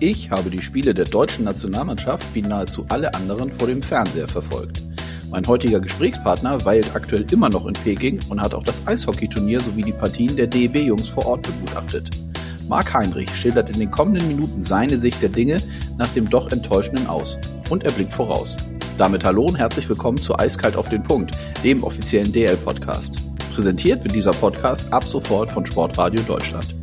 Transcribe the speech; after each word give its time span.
Ich 0.00 0.30
habe 0.30 0.48
die 0.48 0.62
Spiele 0.62 0.94
der 0.94 1.06
deutschen 1.06 1.44
Nationalmannschaft 1.44 2.32
wie 2.32 2.42
nahezu 2.42 2.86
alle 2.88 3.12
anderen 3.14 3.50
vor 3.50 3.66
dem 3.66 3.82
Fernseher 3.82 4.28
verfolgt. 4.28 4.80
Mein 5.28 5.44
heutiger 5.44 5.80
Gesprächspartner 5.80 6.64
weilt 6.64 6.94
aktuell 6.94 7.26
immer 7.32 7.48
noch 7.48 7.66
in 7.66 7.72
Peking 7.72 8.20
und 8.28 8.40
hat 8.40 8.54
auch 8.54 8.62
das 8.62 8.86
Eishockeyturnier 8.86 9.58
sowie 9.58 9.82
die 9.82 9.92
Partien 9.92 10.36
der 10.36 10.46
DEB-Jungs 10.46 11.08
vor 11.08 11.26
Ort 11.26 11.42
begutachtet. 11.42 12.10
Marc 12.68 12.94
Heinrich 12.94 13.34
schildert 13.34 13.70
in 13.70 13.80
den 13.80 13.90
kommenden 13.90 14.28
Minuten 14.28 14.62
seine 14.62 14.98
Sicht 14.98 15.20
der 15.20 15.30
Dinge 15.30 15.56
nach 15.96 16.08
dem 16.12 16.30
doch 16.30 16.52
enttäuschenden 16.52 17.08
Aus. 17.08 17.36
Und 17.68 17.82
er 17.82 17.90
blickt 17.90 18.12
voraus. 18.12 18.56
Damit 18.98 19.24
hallo 19.24 19.46
und 19.46 19.58
herzlich 19.58 19.88
willkommen 19.88 20.18
zu 20.18 20.38
Eiskalt 20.38 20.76
auf 20.76 20.88
den 20.88 21.02
Punkt, 21.02 21.36
dem 21.64 21.82
offiziellen 21.82 22.32
DL-Podcast. 22.32 23.16
Präsentiert 23.52 24.04
wird 24.04 24.14
dieser 24.14 24.32
Podcast 24.32 24.92
ab 24.92 25.08
sofort 25.08 25.50
von 25.50 25.66
Sportradio 25.66 26.22
Deutschland. 26.22 26.77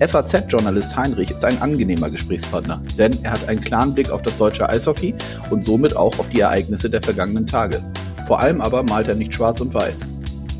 FAZ-Journalist 0.00 0.94
Heinrich 0.94 1.30
ist 1.30 1.44
ein 1.44 1.60
angenehmer 1.62 2.10
Gesprächspartner, 2.10 2.82
denn 2.98 3.16
er 3.22 3.32
hat 3.32 3.48
einen 3.48 3.62
klaren 3.62 3.94
Blick 3.94 4.10
auf 4.10 4.20
das 4.20 4.36
deutsche 4.36 4.68
Eishockey 4.68 5.14
und 5.48 5.64
somit 5.64 5.96
auch 5.96 6.18
auf 6.18 6.28
die 6.28 6.40
Ereignisse 6.40 6.90
der 6.90 7.00
vergangenen 7.00 7.46
Tage. 7.46 7.82
Vor 8.26 8.40
allem 8.40 8.60
aber 8.60 8.82
malt 8.82 9.08
er 9.08 9.14
nicht 9.14 9.32
schwarz 9.32 9.60
und 9.62 9.72
weiß. 9.72 10.06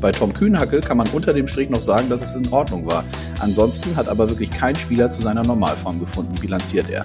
Bei 0.01 0.11
Tom 0.11 0.33
Kühnhackel 0.33 0.81
kann 0.81 0.97
man 0.97 1.07
unter 1.09 1.33
dem 1.33 1.47
Strich 1.47 1.69
noch 1.69 1.81
sagen, 1.81 2.09
dass 2.09 2.21
es 2.21 2.35
in 2.35 2.51
Ordnung 2.51 2.85
war. 2.87 3.03
Ansonsten 3.39 3.95
hat 3.95 4.09
aber 4.09 4.27
wirklich 4.29 4.49
kein 4.49 4.75
Spieler 4.75 5.11
zu 5.11 5.21
seiner 5.21 5.43
Normalform 5.43 5.99
gefunden, 5.99 6.33
bilanziert 6.41 6.89
er. 6.89 7.03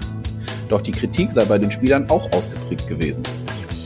Doch 0.69 0.81
die 0.81 0.91
Kritik 0.91 1.31
sei 1.31 1.45
bei 1.45 1.59
den 1.59 1.71
Spielern 1.71 2.09
auch 2.09 2.31
ausgeprägt 2.31 2.87
gewesen. 2.87 3.21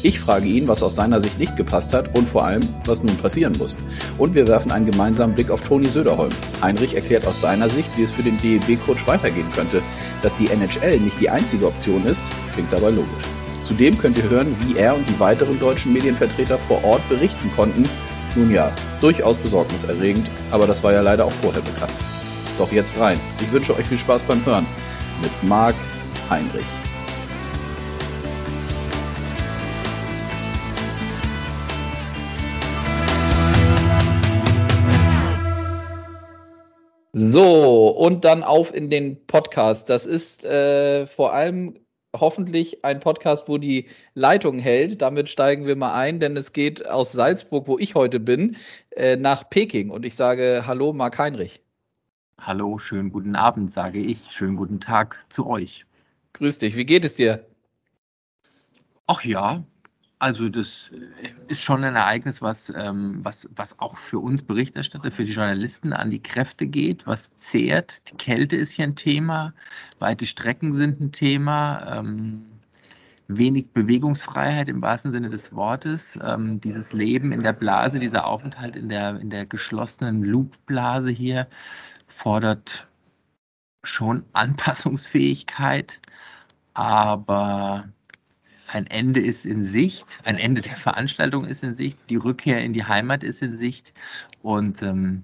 Ich 0.03 0.19
frage 0.19 0.47
ihn, 0.47 0.67
was 0.67 0.83
aus 0.83 0.95
seiner 0.95 1.21
Sicht 1.21 1.39
nicht 1.39 1.57
gepasst 1.57 1.93
hat 1.93 2.15
und 2.15 2.29
vor 2.29 2.45
allem, 2.45 2.61
was 2.85 3.01
nun 3.01 3.15
passieren 3.17 3.53
muss. 3.57 3.77
Und 4.17 4.35
wir 4.35 4.47
werfen 4.47 4.71
einen 4.71 4.89
gemeinsamen 4.89 5.33
Blick 5.33 5.49
auf 5.49 5.61
Toni 5.61 5.87
Söderholm. 5.87 6.31
Heinrich 6.61 6.95
erklärt 6.95 7.25
aus 7.25 7.41
seiner 7.41 7.69
Sicht, 7.69 7.89
wie 7.97 8.03
es 8.03 8.11
für 8.11 8.23
den 8.23 8.37
DEB-Coach 8.37 9.07
weitergehen 9.07 9.51
könnte. 9.53 9.81
Dass 10.21 10.37
die 10.37 10.49
NHL 10.49 10.99
nicht 10.99 11.19
die 11.19 11.29
einzige 11.29 11.67
Option 11.67 12.05
ist, 12.05 12.23
klingt 12.53 12.71
dabei 12.71 12.89
logisch. 12.89 13.25
Zudem 13.63 13.97
könnt 13.97 14.17
ihr 14.17 14.29
hören, 14.29 14.55
wie 14.61 14.77
er 14.77 14.95
und 14.95 15.07
die 15.09 15.19
weiteren 15.19 15.59
deutschen 15.59 15.93
Medienvertreter 15.93 16.57
vor 16.57 16.83
Ort 16.83 17.07
berichten 17.09 17.51
konnten. 17.55 17.83
Nun 18.35 18.51
ja, 18.51 18.71
durchaus 19.01 19.37
besorgniserregend, 19.37 20.27
aber 20.51 20.67
das 20.67 20.83
war 20.83 20.93
ja 20.93 21.01
leider 21.01 21.25
auch 21.25 21.31
vorher 21.31 21.61
bekannt. 21.61 21.91
Doch 22.57 22.71
jetzt 22.71 22.99
rein. 22.99 23.19
Ich 23.41 23.51
wünsche 23.51 23.75
euch 23.75 23.87
viel 23.87 23.97
Spaß 23.97 24.23
beim 24.23 24.45
Hören 24.45 24.65
mit 25.21 25.31
Marc 25.43 25.75
Heinrich. 26.29 26.65
So, 37.37 37.89
und 37.89 38.25
dann 38.25 38.41
auf 38.41 38.73
in 38.73 38.89
den 38.89 39.23
Podcast. 39.27 39.91
Das 39.91 40.07
ist 40.07 40.43
äh, 40.43 41.05
vor 41.05 41.33
allem 41.33 41.75
hoffentlich 42.15 42.83
ein 42.83 42.99
Podcast, 42.99 43.47
wo 43.47 43.59
die 43.59 43.85
Leitung 44.15 44.57
hält. 44.57 45.03
Damit 45.03 45.29
steigen 45.29 45.67
wir 45.67 45.75
mal 45.75 45.93
ein, 45.93 46.19
denn 46.19 46.35
es 46.35 46.51
geht 46.51 46.87
aus 46.87 47.11
Salzburg, 47.11 47.67
wo 47.67 47.77
ich 47.77 47.93
heute 47.93 48.19
bin, 48.19 48.55
äh, 48.95 49.17
nach 49.17 49.47
Peking. 49.51 49.91
Und 49.91 50.03
ich 50.03 50.15
sage 50.15 50.63
Hallo, 50.65 50.93
Marc 50.93 51.19
Heinrich. 51.19 51.61
Hallo, 52.41 52.79
schönen 52.79 53.11
guten 53.11 53.35
Abend, 53.35 53.71
sage 53.71 53.99
ich. 53.99 54.17
Schönen 54.31 54.55
guten 54.55 54.79
Tag 54.79 55.23
zu 55.29 55.45
euch. 55.45 55.85
Grüß 56.33 56.57
dich, 56.57 56.75
wie 56.75 56.87
geht 56.87 57.05
es 57.05 57.13
dir? 57.13 57.45
Ach 59.05 59.23
ja, 59.23 59.63
also 60.19 60.49
das 60.49 60.89
äh, 61.21 61.29
ist 61.47 61.61
schon 61.61 61.83
ein 61.83 61.95
Ereignis, 61.95 62.41
was, 62.41 62.71
ähm, 62.75 63.19
was, 63.23 63.49
was 63.55 63.79
auch 63.79 63.97
für 63.97 64.19
uns 64.19 64.41
Berichterstatter, 64.41 65.11
für 65.11 65.23
die 65.23 65.33
Journalisten 65.33 65.93
an 65.93 66.11
die 66.11 66.21
Kräfte 66.21 66.67
geht, 66.67 67.05
was 67.05 67.35
zehrt. 67.37 68.09
Die 68.11 68.17
Kälte 68.17 68.55
ist 68.55 68.73
hier 68.73 68.85
ein 68.85 68.95
Thema, 68.95 69.53
weite 69.99 70.25
Strecken 70.25 70.73
sind 70.73 70.99
ein 70.99 71.11
Thema, 71.11 71.99
ähm, 71.99 72.45
wenig 73.27 73.69
Bewegungsfreiheit 73.71 74.69
im 74.69 74.81
wahrsten 74.81 75.11
Sinne 75.11 75.29
des 75.29 75.53
Wortes. 75.53 76.17
Ähm, 76.23 76.59
dieses 76.61 76.93
Leben 76.93 77.31
in 77.31 77.41
der 77.41 77.53
Blase, 77.53 77.99
dieser 77.99 78.25
Aufenthalt 78.25 78.75
in 78.75 78.89
der, 78.89 79.19
in 79.19 79.29
der 79.29 79.45
geschlossenen 79.45 80.23
Loopblase 80.23 81.11
hier 81.11 81.47
fordert 82.07 82.87
schon 83.83 84.23
Anpassungsfähigkeit, 84.33 85.99
aber 86.73 87.89
ein 88.67 88.87
Ende 88.87 89.19
ist 89.19 89.45
in 89.45 89.63
Sicht, 89.63 90.19
ein 90.25 90.37
Ende 90.37 90.61
der 90.61 90.75
Veranstaltung 90.75 91.45
ist 91.45 91.63
in 91.63 91.73
Sicht, 91.73 91.99
die 92.09 92.17
Rückkehr 92.17 92.63
in 92.63 92.73
die 92.73 92.83
Heimat 92.83 93.23
ist 93.23 93.41
in 93.41 93.55
Sicht 93.55 93.93
und 94.41 94.81
ähm, 94.81 95.23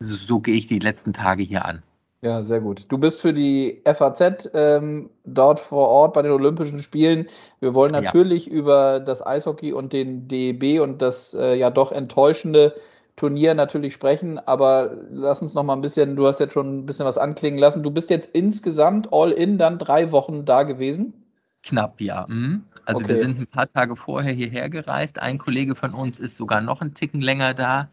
so, 0.00 0.16
so, 0.16 0.40
gehe 0.40 0.56
ich 0.56 0.66
die 0.66 0.80
letzten 0.80 1.12
Tage 1.12 1.44
hier 1.44 1.64
an. 1.64 1.82
Ja, 2.20 2.42
sehr 2.42 2.60
gut. 2.60 2.86
Du 2.88 2.98
bist 2.98 3.20
für 3.20 3.32
die 3.32 3.82
FAZ 3.84 4.50
ähm, 4.54 5.10
dort 5.24 5.60
vor 5.60 5.88
Ort 5.88 6.14
bei 6.14 6.22
den 6.22 6.32
Olympischen 6.32 6.78
Spielen. 6.78 7.28
Wir 7.60 7.74
wollen 7.74 7.92
natürlich 7.92 8.46
ja. 8.46 8.52
über 8.52 9.00
das 9.00 9.24
Eishockey 9.24 9.72
und 9.72 9.92
den 9.92 10.26
DEB 10.26 10.80
und 10.80 11.02
das 11.02 11.34
äh, 11.34 11.54
ja 11.54 11.70
doch 11.70 11.92
enttäuschende 11.92 12.74
Turnier 13.16 13.54
natürlich 13.54 13.94
sprechen, 13.94 14.40
aber 14.40 14.96
lass 15.10 15.40
uns 15.40 15.54
noch 15.54 15.62
mal 15.62 15.74
ein 15.74 15.80
bisschen, 15.80 16.16
du 16.16 16.26
hast 16.26 16.40
jetzt 16.40 16.54
schon 16.54 16.78
ein 16.78 16.86
bisschen 16.86 17.06
was 17.06 17.18
anklingen 17.18 17.60
lassen. 17.60 17.84
Du 17.84 17.92
bist 17.92 18.10
jetzt 18.10 18.34
insgesamt 18.34 19.12
all 19.12 19.30
in 19.30 19.56
dann 19.56 19.78
drei 19.78 20.10
Wochen 20.10 20.44
da 20.44 20.64
gewesen? 20.64 21.23
Knapp, 21.64 22.00
ja. 22.00 22.26
Mhm. 22.28 22.64
Also 22.84 23.04
okay. 23.04 23.08
wir 23.08 23.16
sind 23.16 23.40
ein 23.40 23.46
paar 23.46 23.68
Tage 23.68 23.96
vorher 23.96 24.32
hierher 24.32 24.68
gereist. 24.68 25.18
Ein 25.18 25.38
Kollege 25.38 25.74
von 25.74 25.94
uns 25.94 26.20
ist 26.20 26.36
sogar 26.36 26.60
noch 26.60 26.80
einen 26.80 26.94
Ticken 26.94 27.22
länger 27.22 27.54
da. 27.54 27.88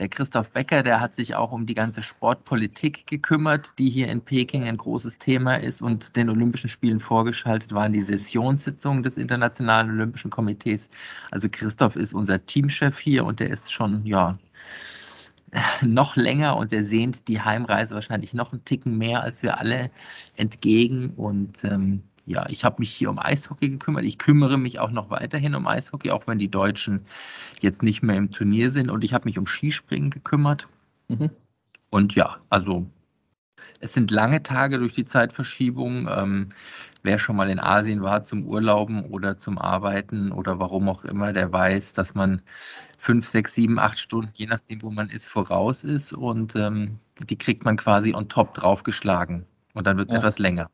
Der 0.00 0.08
Christoph 0.08 0.50
Becker, 0.50 0.82
der 0.82 1.00
hat 1.00 1.14
sich 1.14 1.36
auch 1.36 1.52
um 1.52 1.66
die 1.66 1.74
ganze 1.74 2.02
Sportpolitik 2.02 3.06
gekümmert, 3.06 3.78
die 3.78 3.90
hier 3.90 4.08
in 4.08 4.22
Peking 4.22 4.64
ein 4.64 4.76
großes 4.76 5.20
Thema 5.20 5.54
ist 5.54 5.82
und 5.82 6.16
den 6.16 6.28
Olympischen 6.30 6.68
Spielen 6.68 6.98
vorgeschaltet 6.98 7.72
waren 7.72 7.92
die 7.92 8.00
Sessionssitzungen 8.00 9.04
des 9.04 9.16
Internationalen 9.16 9.90
Olympischen 9.90 10.32
Komitees. 10.32 10.88
Also 11.30 11.48
Christoph 11.48 11.94
ist 11.94 12.12
unser 12.12 12.44
Teamchef 12.44 12.98
hier 12.98 13.24
und 13.24 13.38
der 13.38 13.50
ist 13.50 13.72
schon, 13.72 14.04
ja, 14.04 14.36
noch 15.82 16.16
länger 16.16 16.56
und 16.56 16.72
der 16.72 16.82
sehnt 16.82 17.28
die 17.28 17.40
Heimreise 17.40 17.94
wahrscheinlich 17.94 18.34
noch 18.34 18.52
einen 18.52 18.64
Ticken 18.64 18.98
mehr 18.98 19.22
als 19.22 19.44
wir 19.44 19.58
alle 19.58 19.92
entgegen 20.34 21.10
und 21.10 21.62
ähm, 21.62 22.02
ja, 22.26 22.46
ich 22.48 22.64
habe 22.64 22.76
mich 22.78 22.90
hier 22.90 23.10
um 23.10 23.18
Eishockey 23.18 23.68
gekümmert. 23.68 24.04
Ich 24.04 24.18
kümmere 24.18 24.56
mich 24.56 24.78
auch 24.78 24.90
noch 24.90 25.10
weiterhin 25.10 25.54
um 25.54 25.66
Eishockey, 25.66 26.10
auch 26.10 26.26
wenn 26.26 26.38
die 26.38 26.50
Deutschen 26.50 27.04
jetzt 27.60 27.82
nicht 27.82 28.02
mehr 28.02 28.16
im 28.16 28.30
Turnier 28.30 28.70
sind. 28.70 28.90
Und 28.90 29.04
ich 29.04 29.12
habe 29.12 29.26
mich 29.26 29.38
um 29.38 29.46
Skispringen 29.46 30.10
gekümmert. 30.10 30.68
Mhm. 31.08 31.30
Und 31.90 32.14
ja, 32.14 32.38
also 32.48 32.86
es 33.80 33.92
sind 33.92 34.10
lange 34.10 34.42
Tage 34.42 34.78
durch 34.78 34.94
die 34.94 35.04
Zeitverschiebung. 35.04 36.08
Ähm, 36.10 36.48
wer 37.02 37.18
schon 37.18 37.36
mal 37.36 37.50
in 37.50 37.60
Asien 37.60 38.02
war 38.02 38.22
zum 38.22 38.46
Urlauben 38.46 39.04
oder 39.04 39.36
zum 39.36 39.58
Arbeiten 39.58 40.32
oder 40.32 40.58
warum 40.58 40.88
auch 40.88 41.04
immer, 41.04 41.34
der 41.34 41.52
weiß, 41.52 41.92
dass 41.92 42.14
man 42.14 42.40
fünf, 42.96 43.26
sechs, 43.26 43.54
sieben, 43.54 43.78
acht 43.78 43.98
Stunden, 43.98 44.30
je 44.32 44.46
nachdem, 44.46 44.80
wo 44.82 44.90
man 44.90 45.10
ist, 45.10 45.28
voraus 45.28 45.84
ist. 45.84 46.14
Und 46.14 46.56
ähm, 46.56 46.98
die 47.28 47.36
kriegt 47.36 47.66
man 47.66 47.76
quasi 47.76 48.14
on 48.14 48.30
top 48.30 48.54
draufgeschlagen. 48.54 49.44
Und 49.74 49.86
dann 49.86 49.98
wird 49.98 50.08
es 50.08 50.12
ja. 50.12 50.18
etwas 50.18 50.38
länger. 50.38 50.70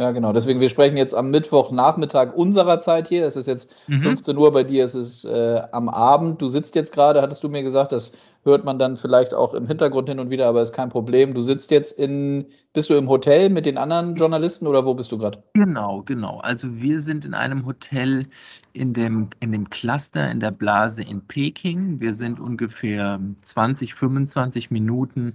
Ja, 0.00 0.12
genau. 0.12 0.32
Deswegen, 0.32 0.60
wir 0.60 0.70
sprechen 0.70 0.96
jetzt 0.96 1.14
am 1.14 1.30
Mittwochnachmittag 1.30 2.32
unserer 2.32 2.80
Zeit 2.80 3.06
hier. 3.06 3.26
Es 3.26 3.36
ist 3.36 3.46
jetzt 3.46 3.70
mhm. 3.86 4.00
15 4.00 4.34
Uhr 4.34 4.50
bei 4.50 4.64
dir, 4.64 4.82
es 4.82 4.94
ist 4.94 5.26
äh, 5.26 5.60
am 5.72 5.90
Abend. 5.90 6.40
Du 6.40 6.48
sitzt 6.48 6.74
jetzt 6.74 6.94
gerade, 6.94 7.20
hattest 7.20 7.44
du 7.44 7.50
mir 7.50 7.62
gesagt, 7.62 7.92
das 7.92 8.12
hört 8.44 8.64
man 8.64 8.78
dann 8.78 8.96
vielleicht 8.96 9.34
auch 9.34 9.52
im 9.52 9.66
Hintergrund 9.66 10.08
hin 10.08 10.18
und 10.18 10.30
wieder, 10.30 10.48
aber 10.48 10.62
ist 10.62 10.72
kein 10.72 10.88
Problem. 10.88 11.34
Du 11.34 11.42
sitzt 11.42 11.70
jetzt 11.70 11.98
in, 11.98 12.46
bist 12.72 12.88
du 12.88 12.94
im 12.94 13.10
Hotel 13.10 13.50
mit 13.50 13.66
den 13.66 13.76
anderen 13.76 14.14
Journalisten 14.14 14.66
oder 14.66 14.86
wo 14.86 14.94
bist 14.94 15.12
du 15.12 15.18
gerade? 15.18 15.42
Genau, 15.52 16.00
genau. 16.00 16.38
Also 16.38 16.80
wir 16.80 17.02
sind 17.02 17.26
in 17.26 17.34
einem 17.34 17.66
Hotel 17.66 18.26
in 18.72 18.94
dem, 18.94 19.28
in 19.40 19.52
dem 19.52 19.68
Cluster 19.68 20.30
in 20.30 20.40
der 20.40 20.50
Blase 20.50 21.02
in 21.02 21.20
Peking. 21.26 22.00
Wir 22.00 22.14
sind 22.14 22.40
ungefähr 22.40 23.20
20, 23.42 23.94
25 23.94 24.70
Minuten 24.70 25.34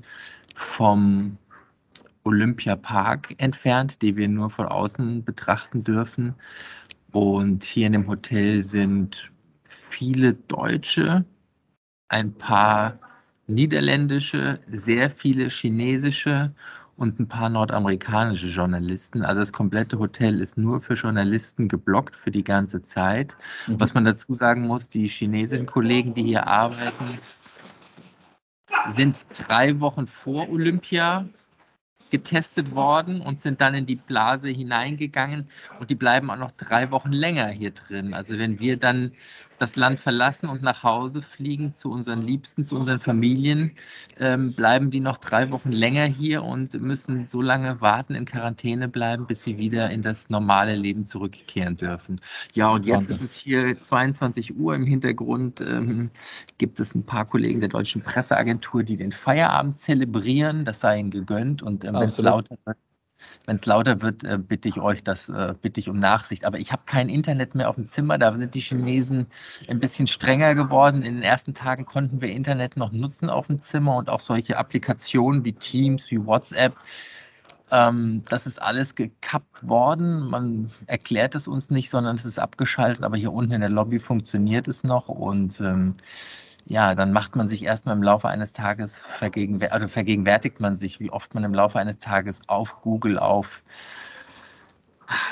vom 0.56 1.38
Olympiapark 2.25 3.35
entfernt, 3.38 4.02
die 4.02 4.17
wir 4.17 4.28
nur 4.28 4.50
von 4.50 4.66
außen 4.66 5.23
betrachten 5.23 5.79
dürfen. 5.79 6.35
Und 7.11 7.64
hier 7.64 7.88
in 7.88 7.94
dem 7.94 8.08
Hotel 8.08 8.61
sind 8.61 9.32
viele 9.64 10.34
Deutsche, 10.34 11.23
ein 12.09 12.34
paar 12.34 13.00
niederländische, 13.47 14.59
sehr 14.67 15.09
viele 15.09 15.47
chinesische 15.47 16.53
und 16.97 17.20
ein 17.20 17.28
paar 17.28 17.50
nordamerikanische 17.50 18.47
Journalisten. 18.47 19.23
Also 19.23 19.41
das 19.41 19.53
komplette 19.53 20.00
Hotel 20.00 20.40
ist 20.40 20.58
nur 20.58 20.79
für 20.79 20.94
Journalisten 20.94 21.67
geblockt 21.67 22.16
für 22.16 22.32
die 22.32 22.44
ganze 22.44 22.84
Zeit. 22.84 23.35
Mhm. 23.67 23.79
Was 23.79 23.94
man 23.94 24.05
dazu 24.05 24.34
sagen 24.34 24.66
muss, 24.67 24.90
die 24.90 25.08
chinesischen 25.08 25.66
Kollegen, 25.66 26.14
die 26.14 26.23
hier 26.23 26.47
arbeiten, 26.47 27.20
sind 28.88 29.26
drei 29.47 29.79
Wochen 29.79 30.08
vor 30.08 30.50
Olympia 30.50 31.28
getestet 32.11 32.73
worden 32.73 33.22
und 33.22 33.40
sind 33.40 33.61
dann 33.61 33.73
in 33.73 33.85
die 33.85 33.96
Blase 33.96 34.49
hineingegangen 34.49 35.49
und 35.79 35.90
die 35.90 35.96
bleiben 35.96 36.29
auch 36.29 36.37
noch 36.37 36.52
drei 36.52 36.91
Wochen 36.91 37.11
länger 37.11 37.47
hier 37.47 37.72
drin. 37.72 38.13
Also 38.13 38.37
wenn 38.37 38.59
wir 38.59 38.78
dann 38.78 39.11
das 39.57 39.75
Land 39.75 39.99
verlassen 39.99 40.49
und 40.49 40.61
nach 40.61 40.84
Hause 40.84 41.22
fliegen 41.22 41.73
zu 41.73 41.90
unseren 41.90 42.22
Liebsten, 42.22 42.66
zu 42.66 42.75
unseren 42.75 42.99
Familien, 42.99 43.72
ähm, 44.19 44.53
bleiben 44.53 44.91
die 44.91 44.99
noch 44.99 45.17
drei 45.17 45.52
Wochen 45.52 45.72
länger 45.72 46.05
hier 46.05 46.43
und 46.43 46.73
müssen 46.81 47.28
so 47.28 47.41
lange 47.41 47.79
warten, 47.81 48.16
in 48.16 48.25
Quarantäne 48.25 48.87
bleiben, 48.87 49.25
bis 49.25 49.43
sie 49.43 49.57
wieder 49.57 49.90
in 49.91 50.02
das 50.02 50.29
normale 50.29 50.75
Leben 50.75 51.05
zurückkehren 51.05 51.75
dürfen. 51.75 52.19
Ja, 52.53 52.69
und 52.69 52.85
jetzt 52.85 53.09
ist 53.09 53.22
es 53.22 53.35
hier 53.35 53.81
22 53.81 54.57
Uhr. 54.57 54.75
Im 54.75 54.85
Hintergrund 54.85 55.61
ähm, 55.61 56.09
gibt 56.57 56.79
es 56.79 56.96
ein 56.96 57.05
paar 57.05 57.25
Kollegen 57.25 57.59
der 57.59 57.69
Deutschen 57.69 58.02
Presseagentur, 58.02 58.84
die 58.84 58.97
den 58.97 59.11
Feierabend 59.11 59.79
zelebrieren. 59.79 60.66
Das 60.66 60.81
sei 60.81 60.99
ihnen 60.99 61.11
gegönnt. 61.11 61.61
Und 61.61 61.85
ähm, 61.85 61.95
wenn 62.00 62.09
es 62.09 62.18
lauter 62.18 62.58
wird, 62.66 62.78
wenn 63.46 63.56
es 63.58 63.66
lauter 63.66 64.02
wird, 64.02 64.24
äh, 64.24 64.38
bitte 64.38 64.70
ich 64.70 64.80
euch 64.80 65.03
das, 65.03 65.30
äh, 65.30 65.53
bitte 65.62 65.80
ich 65.80 65.90
um 65.90 66.00
Nachsicht. 66.00 66.46
Aber 66.46 66.59
ich 66.59 66.72
habe 66.72 66.84
kein 66.86 67.09
Internet 67.09 67.56
mehr 67.56 67.70
auf 67.70 67.76
dem 67.76 67.86
Zimmer. 67.86 68.18
Da 68.18 68.36
sind 68.36 68.56
die 68.56 68.59
Chinesen 68.59 69.28
ein 69.68 69.80
bisschen 69.80 70.08
strenger 70.08 70.56
geworden. 70.56 71.02
In 71.03 71.16
den 71.16 71.24
ersten 71.24 71.53
Tagen 71.53 71.86
konnten 71.86 72.22
wir 72.22 72.30
Internet 72.30 72.78
noch 72.78 72.92
nutzen 72.92 73.30
auf 73.30 73.47
dem 73.47 73.62
Zimmer 73.62 73.97
und 73.97 74.09
auch 74.09 74.20
solche 74.20 74.58
Applikationen 74.58 75.46
wie 75.46 75.53
Teams, 75.53 76.09
wie 76.12 76.26
WhatsApp. 76.26 76.76
Ähm, 77.72 78.24
das 78.30 78.46
ist 78.48 78.62
alles 78.62 78.96
gekappt 78.96 79.68
worden. 79.68 80.30
Man 80.30 80.72
erklärt 80.88 81.36
es 81.36 81.48
uns 81.48 81.70
nicht, 81.70 81.90
sondern 81.90 82.16
es 82.16 82.26
ist 82.26 82.40
abgeschaltet. 82.40 83.03
Aber 83.03 83.18
hier 83.18 83.34
unten 83.34 83.53
in 83.53 83.62
der 83.62 83.70
Lobby 83.70 84.00
funktioniert 84.00 84.68
es 84.68 84.84
noch 84.84 85.08
und 85.08 85.59
ähm, 85.62 85.94
ja, 86.67 86.96
dann 86.96 87.12
macht 87.12 87.35
man 87.35 87.47
sich 87.47 87.64
erstmal 87.64 87.96
im 87.96 88.03
Laufe 88.03 88.28
eines 88.28 88.52
Tages, 88.52 88.97
vergegenwär 88.97 89.72
also 89.72 89.88
vergegenwärtigt 89.88 90.59
man 90.59 90.76
sich, 90.76 91.00
wie 91.00 91.12
oft 91.12 91.35
man 91.35 91.44
im 91.44 91.53
Laufe 91.53 91.79
eines 91.79 92.00
Tages 92.00 92.41
auf 92.47 92.82
Google, 92.82 93.20
auf 93.20 93.64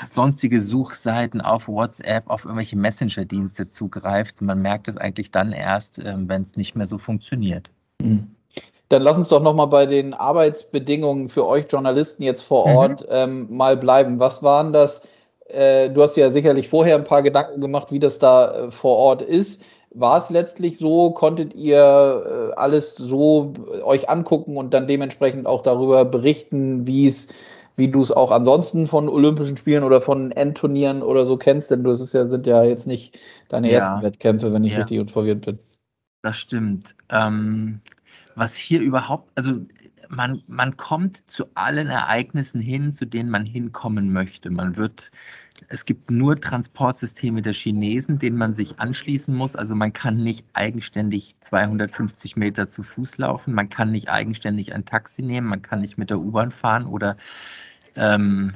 sonstige 0.06 0.62
Suchseiten, 0.62 1.40
auf 1.40 1.66
WhatsApp, 1.66 2.30
auf 2.30 2.44
irgendwelche 2.44 2.76
Messenger-Dienste 2.76 3.68
zugreift. 3.68 4.40
Man 4.40 4.62
merkt 4.62 4.86
es 4.86 4.96
eigentlich 4.96 5.32
dann 5.32 5.50
erst, 5.50 5.98
ähm, 5.98 6.28
wenn 6.28 6.42
es 6.42 6.56
nicht 6.56 6.76
mehr 6.76 6.86
so 6.86 6.98
funktioniert. 6.98 7.68
Mhm. 8.00 8.28
Dann 8.88 9.02
lass 9.02 9.18
uns 9.18 9.30
doch 9.30 9.42
nochmal 9.42 9.66
bei 9.66 9.86
den 9.86 10.14
Arbeitsbedingungen 10.14 11.28
für 11.28 11.48
euch 11.48 11.66
Journalisten 11.68 12.22
jetzt 12.22 12.42
vor 12.42 12.68
mhm. 12.68 12.76
Ort 12.76 13.00
mhm. 13.02 13.08
ähm, 13.10 13.56
mal 13.56 13.76
bleiben. 13.76 14.20
Was 14.20 14.44
waren 14.44 14.72
das? 14.72 15.02
Äh, 15.48 15.90
du 15.90 16.02
hast 16.02 16.16
ja 16.16 16.30
sicherlich 16.30 16.68
vorher 16.68 16.94
ein 16.94 17.02
paar 17.02 17.22
Gedanken 17.22 17.60
gemacht, 17.60 17.90
wie 17.90 17.98
das 17.98 18.20
da 18.20 18.52
äh, 18.52 18.70
vor 18.70 18.96
Ort 18.96 19.22
ist 19.22 19.64
war 19.94 20.18
es 20.18 20.30
letztlich 20.30 20.76
so? 20.78 21.12
Konntet 21.12 21.54
ihr 21.54 21.78
äh, 21.78 22.54
alles 22.54 22.96
so 22.96 23.54
äh, 23.72 23.82
euch 23.82 24.08
angucken 24.08 24.56
und 24.56 24.74
dann 24.74 24.88
dementsprechend 24.88 25.46
auch 25.46 25.62
darüber 25.62 26.04
berichten, 26.04 26.86
wie 26.86 27.06
es, 27.06 27.28
wie 27.76 27.88
du 27.88 28.02
es 28.02 28.10
auch 28.10 28.30
ansonsten 28.30 28.86
von 28.86 29.08
Olympischen 29.08 29.56
Spielen 29.56 29.84
oder 29.84 30.00
von 30.00 30.32
Endturnieren 30.32 31.02
oder 31.02 31.24
so 31.24 31.36
kennst? 31.36 31.70
Denn 31.70 31.84
du 31.84 31.90
es 31.90 32.12
ja, 32.12 32.26
sind 32.26 32.46
ja 32.46 32.64
jetzt 32.64 32.86
nicht 32.86 33.18
deine 33.48 33.70
ja. 33.70 33.78
ersten 33.78 34.02
Wettkämpfe, 34.02 34.52
wenn 34.52 34.64
ich 34.64 34.72
ja. 34.72 34.78
richtig 34.78 34.98
informiert 34.98 35.44
bin. 35.46 35.58
Das 36.22 36.36
stimmt. 36.36 36.94
Ähm, 37.10 37.80
was 38.34 38.56
hier 38.56 38.80
überhaupt, 38.80 39.30
also 39.36 39.52
man, 40.14 40.42
man 40.46 40.76
kommt 40.76 41.30
zu 41.30 41.46
allen 41.54 41.88
Ereignissen 41.88 42.60
hin, 42.60 42.92
zu 42.92 43.06
denen 43.06 43.30
man 43.30 43.46
hinkommen 43.46 44.12
möchte. 44.12 44.50
Man 44.50 44.76
wird 44.76 45.10
es 45.68 45.84
gibt 45.84 46.10
nur 46.10 46.40
Transportsysteme 46.40 47.40
der 47.40 47.52
Chinesen, 47.52 48.18
denen 48.18 48.36
man 48.36 48.54
sich 48.54 48.80
anschließen 48.80 49.34
muss. 49.34 49.56
Also 49.56 49.74
man 49.74 49.92
kann 49.92 50.22
nicht 50.22 50.44
eigenständig 50.52 51.36
250 51.40 52.36
Meter 52.36 52.66
zu 52.66 52.82
Fuß 52.82 53.18
laufen, 53.18 53.54
man 53.54 53.68
kann 53.68 53.90
nicht 53.90 54.08
eigenständig 54.08 54.74
ein 54.74 54.84
Taxi 54.84 55.22
nehmen, 55.22 55.48
man 55.48 55.62
kann 55.62 55.80
nicht 55.80 55.96
mit 55.96 56.10
der 56.10 56.20
U-Bahn 56.20 56.52
fahren 56.52 56.86
oder 56.86 57.16
ähm, 57.96 58.54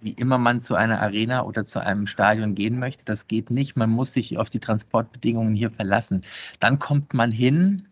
wie 0.00 0.12
immer 0.12 0.38
man 0.38 0.60
zu 0.60 0.74
einer 0.74 1.00
Arena 1.00 1.42
oder 1.44 1.66
zu 1.66 1.80
einem 1.80 2.06
Stadion 2.06 2.54
gehen 2.54 2.78
möchte. 2.78 3.04
Das 3.04 3.26
geht 3.26 3.50
nicht. 3.50 3.76
Man 3.76 3.90
muss 3.90 4.12
sich 4.12 4.38
auf 4.38 4.48
die 4.48 4.60
Transportbedingungen 4.60 5.54
hier 5.54 5.70
verlassen. 5.70 6.22
Dann 6.60 6.78
kommt 6.78 7.14
man 7.14 7.32
hin 7.32 7.88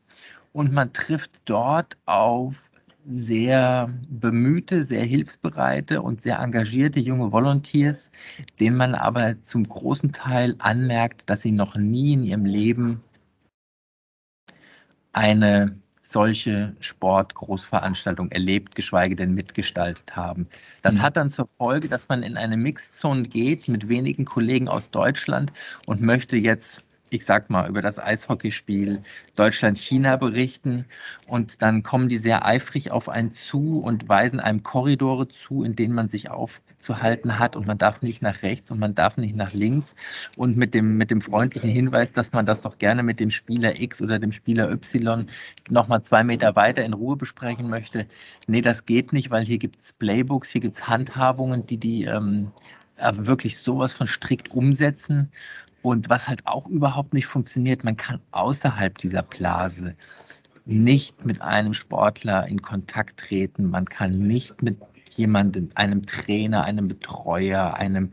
und 0.52 0.72
man 0.72 0.92
trifft 0.92 1.32
dort 1.46 1.96
auf 2.06 2.65
sehr 3.08 3.88
bemühte, 4.08 4.84
sehr 4.84 5.04
hilfsbereite 5.04 6.02
und 6.02 6.20
sehr 6.20 6.38
engagierte 6.38 7.00
junge 7.00 7.30
Volunteers, 7.32 8.10
denen 8.58 8.76
man 8.76 8.94
aber 8.94 9.42
zum 9.42 9.68
großen 9.68 10.12
Teil 10.12 10.56
anmerkt, 10.58 11.30
dass 11.30 11.42
sie 11.42 11.52
noch 11.52 11.76
nie 11.76 12.14
in 12.14 12.22
ihrem 12.24 12.44
Leben 12.44 13.00
eine 15.12 15.78
solche 16.02 16.76
Sportgroßveranstaltung 16.80 18.30
erlebt, 18.30 18.74
geschweige 18.76 19.16
denn 19.16 19.34
mitgestaltet 19.34 20.14
haben. 20.14 20.46
Das 20.82 20.96
mhm. 20.96 21.02
hat 21.02 21.16
dann 21.16 21.30
zur 21.30 21.48
Folge, 21.48 21.88
dass 21.88 22.08
man 22.08 22.22
in 22.22 22.36
eine 22.36 22.56
Mixzone 22.56 23.24
geht 23.24 23.66
mit 23.66 23.88
wenigen 23.88 24.24
Kollegen 24.24 24.68
aus 24.68 24.90
Deutschland 24.90 25.52
und 25.86 26.00
möchte 26.00 26.36
jetzt 26.36 26.85
ich 27.10 27.24
sag 27.24 27.50
mal, 27.50 27.68
über 27.68 27.82
das 27.82 27.98
Eishockeyspiel 27.98 29.02
Deutschland-China 29.36 30.16
berichten. 30.16 30.86
Und 31.26 31.62
dann 31.62 31.82
kommen 31.82 32.08
die 32.08 32.18
sehr 32.18 32.44
eifrig 32.44 32.90
auf 32.90 33.08
einen 33.08 33.30
zu 33.30 33.78
und 33.78 34.08
weisen 34.08 34.40
einem 34.40 34.62
Korridore 34.62 35.28
zu, 35.28 35.62
in 35.62 35.76
denen 35.76 35.94
man 35.94 36.08
sich 36.08 36.30
aufzuhalten 36.30 37.38
hat. 37.38 37.54
Und 37.54 37.66
man 37.66 37.78
darf 37.78 38.02
nicht 38.02 38.22
nach 38.22 38.42
rechts 38.42 38.70
und 38.70 38.80
man 38.80 38.94
darf 38.94 39.16
nicht 39.16 39.36
nach 39.36 39.52
links. 39.52 39.94
Und 40.36 40.56
mit 40.56 40.74
dem, 40.74 40.96
mit 40.96 41.10
dem 41.10 41.20
freundlichen 41.20 41.70
Hinweis, 41.70 42.12
dass 42.12 42.32
man 42.32 42.44
das 42.44 42.62
doch 42.62 42.78
gerne 42.78 43.02
mit 43.02 43.20
dem 43.20 43.30
Spieler 43.30 43.80
X 43.80 44.02
oder 44.02 44.18
dem 44.18 44.32
Spieler 44.32 44.70
Y 44.70 45.26
nochmal 45.70 46.02
zwei 46.02 46.24
Meter 46.24 46.56
weiter 46.56 46.84
in 46.84 46.92
Ruhe 46.92 47.16
besprechen 47.16 47.70
möchte. 47.70 48.06
Nee, 48.48 48.62
das 48.62 48.84
geht 48.84 49.12
nicht, 49.12 49.30
weil 49.30 49.44
hier 49.44 49.58
gibt 49.58 49.78
es 49.78 49.92
Playbooks, 49.92 50.50
hier 50.50 50.60
gibt 50.60 50.74
es 50.74 50.88
Handhabungen, 50.88 51.66
die 51.66 51.78
die 51.78 52.04
ähm, 52.04 52.52
äh, 52.96 53.12
wirklich 53.14 53.58
sowas 53.58 53.92
von 53.92 54.06
strikt 54.06 54.50
umsetzen. 54.50 55.30
Und 55.86 56.10
was 56.10 56.26
halt 56.26 56.44
auch 56.48 56.66
überhaupt 56.66 57.14
nicht 57.14 57.26
funktioniert, 57.26 57.84
man 57.84 57.96
kann 57.96 58.20
außerhalb 58.32 58.98
dieser 58.98 59.22
Blase 59.22 59.94
nicht 60.64 61.24
mit 61.24 61.40
einem 61.40 61.74
Sportler 61.74 62.48
in 62.48 62.60
Kontakt 62.60 63.20
treten, 63.20 63.70
man 63.70 63.84
kann 63.84 64.18
nicht 64.18 64.64
mit 64.64 64.78
jemandem, 65.12 65.70
einem 65.76 66.04
Trainer, 66.04 66.64
einem 66.64 66.88
Betreuer, 66.88 67.74
einem, 67.74 68.10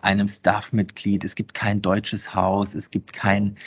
einem 0.00 0.26
Staffmitglied, 0.26 1.22
es 1.22 1.34
gibt 1.34 1.52
kein 1.52 1.82
deutsches 1.82 2.34
Haus, 2.34 2.74
es 2.74 2.90
gibt 2.90 3.12
kein 3.12 3.58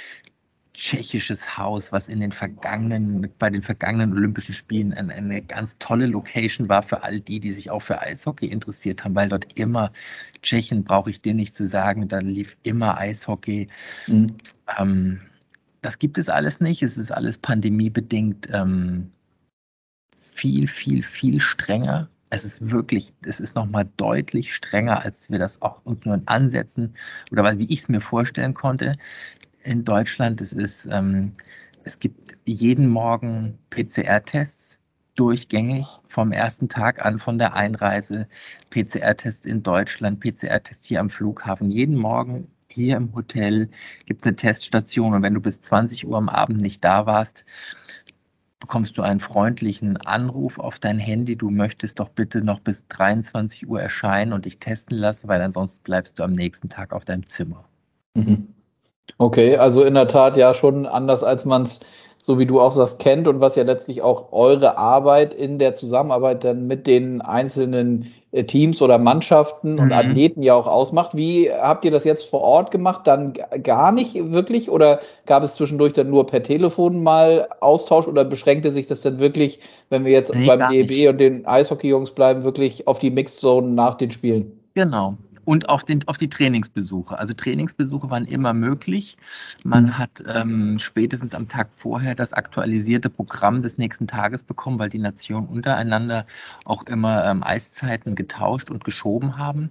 tschechisches 0.75 1.57
Haus, 1.57 1.94
was 1.94 2.10
in 2.10 2.19
den 2.19 2.33
vergangenen, 2.33 3.30
bei 3.39 3.50
den 3.50 3.63
vergangenen 3.63 4.12
Olympischen 4.12 4.54
Spielen 4.54 4.94
eine, 4.94 5.13
eine, 5.13 5.42
ganz 5.42 5.77
tolle 5.80 6.06
Location 6.06 6.68
war 6.68 6.83
für 6.83 7.01
all 7.01 7.22
die, 7.22 7.39
die 7.39 7.54
sich 7.54 7.72
auch 7.72 7.81
für 7.81 8.01
Eishockey 8.01 8.48
interessiert 8.48 9.04
haben, 9.04 9.16
weil 9.16 9.30
dort 9.30 9.57
immer 9.57 9.92
Tschechien, 10.42 10.83
brauche 10.83 11.10
ich 11.10 11.22
dir 11.22 11.33
nicht 11.33 11.56
zu 11.56 11.66
sagen, 11.66 12.10
da 12.10 12.19
lief 12.19 12.57
immer 12.63 12.98
Eishockey. 12.98 13.69
Mhm. 14.07 14.27
Ähm, 14.77 15.22
das 15.81 15.98
gibt 15.98 16.18
es 16.18 16.27
alles 16.27 16.60
nicht. 16.60 16.83
Es 16.83 16.98
ist 16.98 17.12
alles 17.12 17.38
pandemiebedingt 17.38 18.50
ähm, 18.51 19.12
viel, 20.33 20.68
viel, 20.68 21.04
viel 21.04 21.39
strenger. 21.39 22.10
Es 22.31 22.44
ist 22.44 22.72
wirklich, 22.72 23.13
es 23.24 23.39
ist 23.39 23.56
nochmal 23.56 23.88
deutlich 23.95 24.53
strenger, 24.53 25.05
als 25.05 25.29
wir 25.29 25.39
das 25.39 25.62
auch 25.62 25.79
nur 25.86 26.15
in 26.15 26.27
Ansätzen 26.27 26.96
oder 27.32 27.58
wie 27.58 27.72
ich 27.72 27.79
es 27.79 27.88
mir 27.88 28.01
vorstellen 28.01 28.53
konnte 28.53 28.98
in 29.65 29.84
Deutschland. 29.84 30.41
Es 30.41 30.53
ist, 30.53 30.88
ähm, 30.91 31.34
es 31.84 32.00
gibt 32.00 32.38
jeden 32.45 32.88
Morgen 32.88 33.57
PCR-Tests 33.72 34.79
durchgängig 35.15 35.88
vom 36.07 36.31
ersten 36.31 36.69
Tag 36.69 37.05
an 37.05 37.19
von 37.19 37.38
der 37.38 37.55
Einreise. 37.55 38.27
PCR-Tests 38.69 39.45
in 39.45 39.63
Deutschland, 39.63 40.19
PCR-Tests 40.19 40.88
hier 40.88 41.00
am 41.00 41.10
Flughafen. 41.10 41.72
Jeden 41.72 41.95
Morgen 41.95 42.48
hier 42.69 42.98
im 42.98 43.13
Hotel 43.15 43.69
gibt 44.05 44.22
es 44.22 44.27
eine 44.27 44.36
Teststation 44.36 45.13
und 45.13 45.24
wenn 45.24 45.34
du 45.34 45.41
bis 45.41 45.62
20 45.62 46.07
Uhr 46.07 46.17
am 46.17 46.29
Abend 46.29 46.62
nicht 46.62 46.84
da 46.84 47.05
warst, 47.05 47.45
bekommst 48.60 48.98
du 48.98 49.01
einen 49.01 49.19
freundlichen 49.19 49.98
Anruf 49.98 50.60
auf 50.60 50.79
dein 50.79 51.00
Handy. 51.00 51.36
Du 51.38 51.50
möchtest 51.50 52.00
doch 52.00 52.10
bitte 52.10 52.43
noch 52.43 52.60
bis 52.60 52.88
23 52.88 53.67
Uhr 53.67 53.81
erscheinen 53.81 54.34
und 54.34 54.45
dich 54.45 54.60
testen 54.60 54.98
lassen, 54.98 55.27
weil 55.27 55.41
ansonsten 55.41 55.84
bleibst 55.84 56.19
du 56.19 56.24
am 56.24 56.34
nächsten 56.34 56.67
Tag 56.67 56.91
auf 56.91 57.05
deinem 57.05 57.27
Zimmer. 57.27 57.65
Mhm. 58.15 58.55
Okay, 59.18 59.56
also 59.58 59.84
in 59.84 59.94
der 59.94 60.08
Tat 60.08 60.36
ja 60.38 60.54
schon 60.54 60.86
anders, 60.86 61.24
als 61.24 61.46
man 61.46 61.62
es, 61.64 61.80
so 62.22 62.40
wie 62.40 62.46
du 62.46 62.60
auch 62.60 62.72
sagst, 62.72 63.00
kennt 63.00 63.28
und 63.28 63.40
was 63.40 63.56
ja 63.56 63.64
letztlich 63.64 64.02
auch 64.02 64.34
eure 64.34 64.78
Arbeit 64.78 65.34
in 65.34 65.60
der 65.60 65.76
Zusammenarbeit 65.76 66.44
dann 66.44 66.68
mit 66.68 66.86
den 66.88 67.22
einzelnen 67.22 68.12
äh, 68.36 68.44
Teams 68.44 68.82
oder 68.82 68.98
Mannschaften 68.98 69.74
mhm. 69.74 69.80
und 69.80 69.94
Athleten 69.94 70.44
ja 70.44 70.56
auch 70.56 70.68
ausmacht. 70.68 71.16
Wie 71.16 71.50
habt 71.50 71.86
ihr 71.86 71.92
das 71.92 72.04
jetzt 72.04 72.30
vor 72.30 72.42
Ort 72.42 72.72
gemacht? 72.72 73.08
Dann 73.08 73.34
gar 73.64 73.94
nicht 73.94 74.16
wirklich 74.32 74.70
oder 74.70 75.00
gab 75.26 75.44
es 75.44 75.56
zwischendurch 75.56 75.94
dann 75.94 76.10
nur 76.10 76.26
per 76.26 76.44
Telefon 76.44 77.02
mal 77.02 77.48
Austausch 77.62 78.08
oder 78.08 78.26
beschränkte 78.26 78.72
sich 78.72 78.88
das 78.88 79.02
dann 79.02 79.20
wirklich, 79.20 79.60
wenn 79.90 80.04
wir 80.04 80.12
jetzt 80.12 80.34
nee, 80.34 80.46
beim 80.46 80.70
DEB 80.70 81.10
und 81.10 81.20
den 81.20 81.46
Eishockey-Jungs 81.46 82.12
bleiben, 82.12 82.44
wirklich 82.44 82.88
auf 82.88 83.00
die 83.00 83.12
Mixed 83.12 83.40
Zone 83.40 83.70
nach 83.70 83.96
den 83.96 84.12
Spielen? 84.12 84.60
Genau. 84.74 85.16
Und 85.46 85.70
auf, 85.70 85.84
den, 85.84 86.06
auf 86.08 86.18
die 86.18 86.30
Trainingsbesuche. 86.30 87.18
Also 87.18 87.34
Trainingsbesuche 87.34 88.10
waren 88.10 88.25
immer 88.25 88.54
möglich. 88.54 89.16
Man 89.64 89.98
hat 89.98 90.24
ähm, 90.28 90.78
spätestens 90.80 91.34
am 91.34 91.48
Tag 91.48 91.70
vorher 91.72 92.16
das 92.16 92.34
aktualisierte 92.34 93.10
Programm 93.10 93.62
des 93.62 93.78
nächsten 93.78 94.08
Tages 94.08 94.44
bekommen, 94.44 94.80
weil 94.80 94.90
die 94.90 95.00
Nationen 95.00 95.48
untereinander 95.48 96.25
auch 96.66 96.84
immer 96.84 97.25
ähm, 97.25 97.44
Eiszeiten 97.44 98.16
getauscht 98.16 98.72
und 98.72 98.84
geschoben 98.84 99.38
haben. 99.38 99.70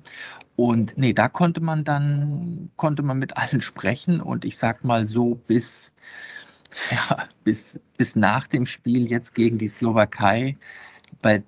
Und 0.57 0.97
nee, 0.97 1.12
da 1.12 1.28
konnte 1.28 1.61
man 1.61 1.83
dann, 1.85 2.71
konnte 2.76 3.02
man 3.02 3.19
mit 3.19 3.37
allen 3.37 3.61
sprechen 3.61 4.21
und 4.21 4.45
ich 4.45 4.57
sag 4.57 4.85
mal 4.85 5.07
so 5.09 5.35
bis, 5.35 5.93
ja, 6.90 7.28
bis, 7.43 7.81
bis 7.97 8.14
nach 8.14 8.47
dem 8.47 8.66
Spiel 8.66 9.09
jetzt 9.09 9.35
gegen 9.35 9.59
die 9.59 9.69
Slowakei, 9.69 10.57
bei 11.21 11.43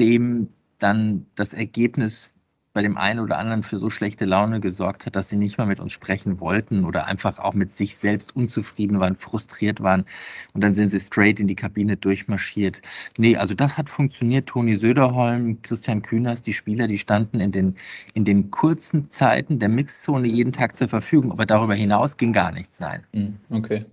dem 0.00 0.48
dann 0.78 1.26
das 1.34 1.54
Ergebnis 1.54 2.34
bei 2.78 2.82
dem 2.82 2.96
einen 2.96 3.18
oder 3.18 3.38
anderen 3.38 3.64
für 3.64 3.76
so 3.76 3.90
schlechte 3.90 4.24
Laune 4.24 4.60
gesorgt 4.60 5.04
hat, 5.04 5.16
dass 5.16 5.28
sie 5.28 5.36
nicht 5.36 5.58
mal 5.58 5.66
mit 5.66 5.80
uns 5.80 5.92
sprechen 5.92 6.38
wollten 6.38 6.84
oder 6.84 7.06
einfach 7.06 7.40
auch 7.40 7.52
mit 7.52 7.72
sich 7.72 7.96
selbst 7.96 8.36
unzufrieden 8.36 9.00
waren, 9.00 9.16
frustriert 9.16 9.82
waren. 9.82 10.04
Und 10.52 10.62
dann 10.62 10.74
sind 10.74 10.88
sie 10.90 11.00
straight 11.00 11.40
in 11.40 11.48
die 11.48 11.56
Kabine 11.56 11.96
durchmarschiert. 11.96 12.80
Nee, 13.16 13.36
also 13.36 13.52
das 13.54 13.78
hat 13.78 13.88
funktioniert. 13.88 14.46
Toni 14.46 14.76
Söderholm, 14.76 15.60
Christian 15.62 16.02
Kühners, 16.02 16.42
die 16.42 16.52
Spieler, 16.52 16.86
die 16.86 16.98
standen 16.98 17.40
in 17.40 17.50
den, 17.50 17.74
in 18.14 18.24
den 18.24 18.52
kurzen 18.52 19.10
Zeiten 19.10 19.58
der 19.58 19.70
Mixzone 19.70 20.28
jeden 20.28 20.52
Tag 20.52 20.76
zur 20.76 20.88
Verfügung. 20.88 21.32
Aber 21.32 21.46
darüber 21.46 21.74
hinaus 21.74 22.16
ging 22.16 22.32
gar 22.32 22.52
nichts, 22.52 22.78
nein. 22.78 23.02
Hm, 23.12 23.38
okay. 23.50 23.86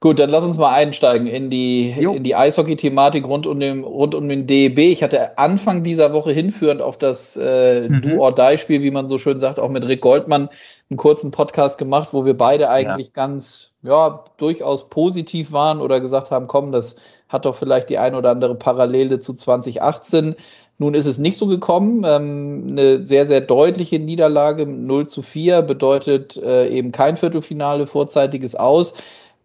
Gut, 0.00 0.20
dann 0.20 0.30
lass 0.30 0.44
uns 0.44 0.58
mal 0.58 0.72
einsteigen 0.72 1.26
in 1.26 1.50
die, 1.50 1.90
in 1.90 2.22
die 2.22 2.36
Eishockey-Thematik 2.36 3.26
rund, 3.26 3.48
um 3.48 3.58
den, 3.58 3.82
rund 3.82 4.14
um 4.14 4.28
den 4.28 4.46
DEB. 4.46 4.78
Ich 4.78 5.02
hatte 5.02 5.36
Anfang 5.38 5.82
dieser 5.82 6.12
Woche 6.12 6.30
hinführend 6.30 6.82
auf 6.82 6.98
das 6.98 7.36
äh, 7.36 7.88
mhm. 7.88 8.02
Do-or-Die-Spiel, 8.02 8.80
wie 8.82 8.92
man 8.92 9.08
so 9.08 9.18
schön 9.18 9.40
sagt, 9.40 9.58
auch 9.58 9.70
mit 9.70 9.88
Rick 9.88 10.02
Goldmann 10.02 10.50
einen 10.88 10.98
kurzen 10.98 11.32
Podcast 11.32 11.78
gemacht, 11.78 12.10
wo 12.12 12.24
wir 12.24 12.36
beide 12.36 12.70
eigentlich 12.70 13.08
ja. 13.08 13.12
ganz, 13.12 13.72
ja, 13.82 14.24
durchaus 14.36 14.88
positiv 14.88 15.50
waren 15.50 15.80
oder 15.80 16.00
gesagt 16.00 16.30
haben, 16.30 16.46
komm, 16.46 16.70
das 16.70 16.94
hat 17.28 17.44
doch 17.44 17.56
vielleicht 17.56 17.90
die 17.90 17.98
ein 17.98 18.14
oder 18.14 18.30
andere 18.30 18.54
Parallele 18.54 19.18
zu 19.18 19.34
2018. 19.34 20.36
Nun 20.78 20.94
ist 20.94 21.06
es 21.06 21.18
nicht 21.18 21.36
so 21.36 21.48
gekommen. 21.48 22.04
Ähm, 22.06 22.68
eine 22.70 23.04
sehr, 23.04 23.26
sehr 23.26 23.40
deutliche 23.40 23.98
Niederlage, 23.98 24.64
0 24.64 25.08
zu 25.08 25.22
4, 25.22 25.62
bedeutet 25.62 26.36
äh, 26.36 26.68
eben 26.68 26.92
kein 26.92 27.16
Viertelfinale, 27.16 27.88
vorzeitiges 27.88 28.54
Aus. 28.54 28.94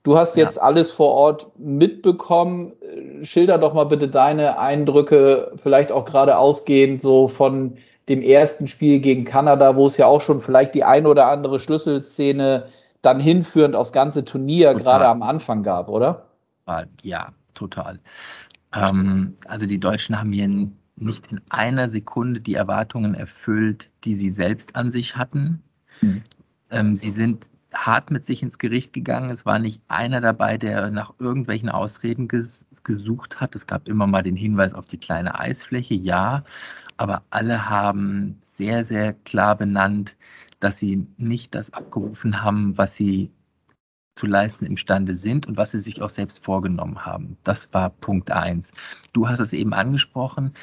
Du 0.03 0.17
hast 0.17 0.35
jetzt 0.35 0.57
ja. 0.57 0.63
alles 0.63 0.91
vor 0.91 1.11
Ort 1.11 1.47
mitbekommen. 1.57 2.73
Schilder 3.23 3.57
doch 3.57 3.73
mal 3.73 3.85
bitte 3.85 4.09
deine 4.09 4.59
Eindrücke, 4.59 5.53
vielleicht 5.61 5.91
auch 5.91 6.03
gerade 6.03 6.37
ausgehend 6.37 7.01
so 7.01 7.29
von 7.29 7.77
dem 8.09 8.21
ersten 8.21 8.67
Spiel 8.67 8.99
gegen 8.99 9.23
Kanada, 9.23 9.77
wo 9.77 9.87
es 9.87 9.95
ja 9.95 10.07
auch 10.07 10.19
schon 10.19 10.41
vielleicht 10.41 10.75
die 10.75 10.83
ein 10.83 11.05
oder 11.07 11.27
andere 11.27 11.57
Schlüsselszene 11.57 12.67
dann 13.01 13.19
hinführend 13.19 13.75
aufs 13.75 13.93
ganze 13.93 14.25
Turnier 14.25 14.73
total. 14.73 14.83
gerade 14.83 15.07
am 15.07 15.23
Anfang 15.23 15.63
gab, 15.63 15.87
oder? 15.87 16.25
Ja, 17.01 17.29
total. 17.53 17.99
Ähm, 18.75 19.35
also 19.47 19.65
die 19.65 19.79
Deutschen 19.79 20.19
haben 20.19 20.33
hier 20.33 20.69
nicht 20.95 21.31
in 21.31 21.39
einer 21.49 21.87
Sekunde 21.87 22.41
die 22.41 22.55
Erwartungen 22.55 23.13
erfüllt, 23.13 23.89
die 24.03 24.15
sie 24.15 24.29
selbst 24.29 24.75
an 24.75 24.91
sich 24.91 25.15
hatten. 25.15 25.61
Mhm. 26.01 26.23
Ähm, 26.71 26.95
sie 26.95 27.11
sind 27.11 27.45
hart 27.73 28.11
mit 28.11 28.25
sich 28.25 28.43
ins 28.43 28.57
Gericht 28.57 28.93
gegangen. 28.93 29.29
Es 29.29 29.45
war 29.45 29.59
nicht 29.59 29.81
einer 29.87 30.21
dabei, 30.21 30.57
der 30.57 30.89
nach 30.91 31.13
irgendwelchen 31.19 31.69
Ausreden 31.69 32.27
ges 32.27 32.65
gesucht 32.83 33.39
hat. 33.39 33.55
Es 33.55 33.67
gab 33.67 33.87
immer 33.87 34.07
mal 34.07 34.23
den 34.23 34.35
Hinweis 34.35 34.73
auf 34.73 34.85
die 34.85 34.97
kleine 34.97 35.39
Eisfläche, 35.39 35.93
ja, 35.93 36.43
aber 36.97 37.23
alle 37.29 37.69
haben 37.69 38.37
sehr, 38.41 38.83
sehr 38.83 39.13
klar 39.13 39.55
benannt, 39.55 40.17
dass 40.59 40.79
sie 40.79 41.07
nicht 41.17 41.55
das 41.55 41.73
abgerufen 41.73 42.43
haben, 42.43 42.77
was 42.77 42.95
sie 42.95 43.31
zu 44.15 44.27
leisten 44.27 44.65
imstande 44.65 45.15
sind 45.15 45.47
und 45.47 45.57
was 45.57 45.71
sie 45.71 45.79
sich 45.79 46.01
auch 46.01 46.09
selbst 46.09 46.43
vorgenommen 46.45 47.05
haben. 47.05 47.37
Das 47.43 47.73
war 47.73 47.89
Punkt 47.89 48.31
eins. 48.31 48.71
Du 49.11 49.27
hast 49.27 49.39
es 49.39 49.53
eben 49.53 49.73
angesprochen. 49.73 50.53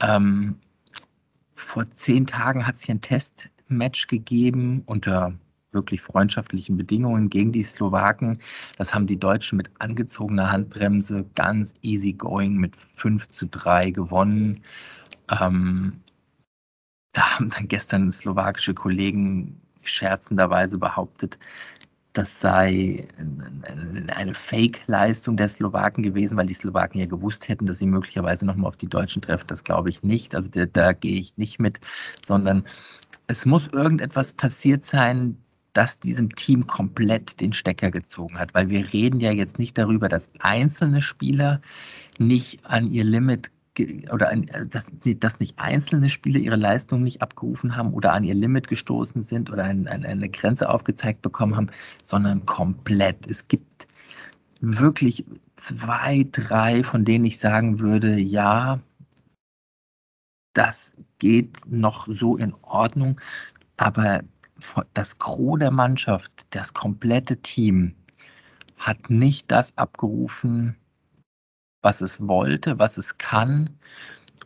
Ähm, 0.00 0.56
vor 1.54 1.88
zehn 1.90 2.26
Tagen 2.26 2.66
hat 2.66 2.74
es 2.74 2.82
hier 2.82 2.94
ein 2.94 3.00
Testmatch 3.00 4.06
gegeben 4.06 4.82
unter 4.86 5.34
wirklich 5.72 6.00
freundschaftlichen 6.00 6.76
Bedingungen 6.76 7.30
gegen 7.30 7.52
die 7.52 7.62
Slowaken. 7.62 8.40
Das 8.76 8.94
haben 8.94 9.06
die 9.06 9.18
Deutschen 9.18 9.56
mit 9.56 9.70
angezogener 9.78 10.50
Handbremse 10.50 11.24
ganz 11.34 11.74
easy 11.82 12.12
going 12.12 12.56
mit 12.56 12.76
5 12.96 13.28
zu 13.28 13.46
3 13.46 13.90
gewonnen. 13.90 14.62
Ähm, 15.30 16.00
da 17.12 17.22
haben 17.36 17.50
dann 17.50 17.68
gestern 17.68 18.10
slowakische 18.10 18.74
Kollegen 18.74 19.60
scherzenderweise 19.82 20.78
behauptet, 20.78 21.38
das 22.12 22.40
sei 22.40 23.06
eine 24.14 24.34
Fake-Leistung 24.34 25.36
der 25.36 25.48
Slowaken 25.48 26.02
gewesen, 26.02 26.36
weil 26.36 26.46
die 26.46 26.54
Slowaken 26.54 26.98
ja 26.98 27.06
gewusst 27.06 27.48
hätten, 27.48 27.66
dass 27.66 27.78
sie 27.78 27.86
möglicherweise 27.86 28.44
nochmal 28.44 28.66
auf 28.66 28.76
die 28.76 28.88
Deutschen 28.88 29.22
treffen. 29.22 29.46
Das 29.46 29.62
glaube 29.62 29.90
ich 29.90 30.02
nicht. 30.02 30.34
Also 30.34 30.50
da, 30.50 30.66
da 30.66 30.92
gehe 30.92 31.20
ich 31.20 31.36
nicht 31.36 31.60
mit, 31.60 31.78
sondern 32.24 32.64
es 33.28 33.46
muss 33.46 33.68
irgendetwas 33.68 34.32
passiert 34.32 34.84
sein, 34.84 35.38
das 35.72 35.98
diesem 35.98 36.34
Team 36.34 36.66
komplett 36.66 37.40
den 37.40 37.52
Stecker 37.52 37.90
gezogen 37.90 38.38
hat, 38.38 38.54
weil 38.54 38.68
wir 38.68 38.92
reden 38.92 39.20
ja 39.20 39.30
jetzt 39.30 39.58
nicht 39.58 39.78
darüber, 39.78 40.08
dass 40.08 40.30
einzelne 40.40 41.02
Spieler 41.02 41.60
nicht 42.18 42.64
an 42.66 42.90
ihr 42.90 43.04
Limit 43.04 43.50
oder 44.12 44.30
an, 44.30 44.46
dass, 44.68 44.92
dass 45.04 45.40
nicht 45.40 45.58
einzelne 45.58 46.08
Spieler 46.08 46.40
ihre 46.40 46.56
Leistung 46.56 47.02
nicht 47.02 47.22
abgerufen 47.22 47.76
haben 47.76 47.92
oder 47.94 48.12
an 48.12 48.24
ihr 48.24 48.34
Limit 48.34 48.68
gestoßen 48.68 49.22
sind 49.22 49.50
oder 49.50 49.64
ein, 49.64 49.86
ein, 49.86 50.04
eine 50.04 50.28
Grenze 50.28 50.68
aufgezeigt 50.68 51.22
bekommen 51.22 51.56
haben, 51.56 51.70
sondern 52.02 52.44
komplett. 52.46 53.30
Es 53.30 53.46
gibt 53.48 53.86
wirklich 54.60 55.24
zwei, 55.56 56.26
drei, 56.32 56.84
von 56.84 57.04
denen 57.04 57.24
ich 57.24 57.38
sagen 57.38 57.78
würde, 57.80 58.18
ja, 58.18 58.80
das 60.52 60.92
geht 61.18 61.60
noch 61.66 62.08
so 62.08 62.36
in 62.36 62.54
Ordnung, 62.62 63.20
aber 63.76 64.22
das 64.94 65.18
Gros 65.18 65.58
der 65.58 65.70
Mannschaft, 65.70 66.32
das 66.50 66.74
komplette 66.74 67.36
Team 67.38 67.94
hat 68.76 69.10
nicht 69.10 69.50
das 69.50 69.76
abgerufen, 69.76 70.76
was 71.82 72.00
es 72.00 72.26
wollte, 72.26 72.78
was 72.78 72.98
es 72.98 73.18
kann. 73.18 73.70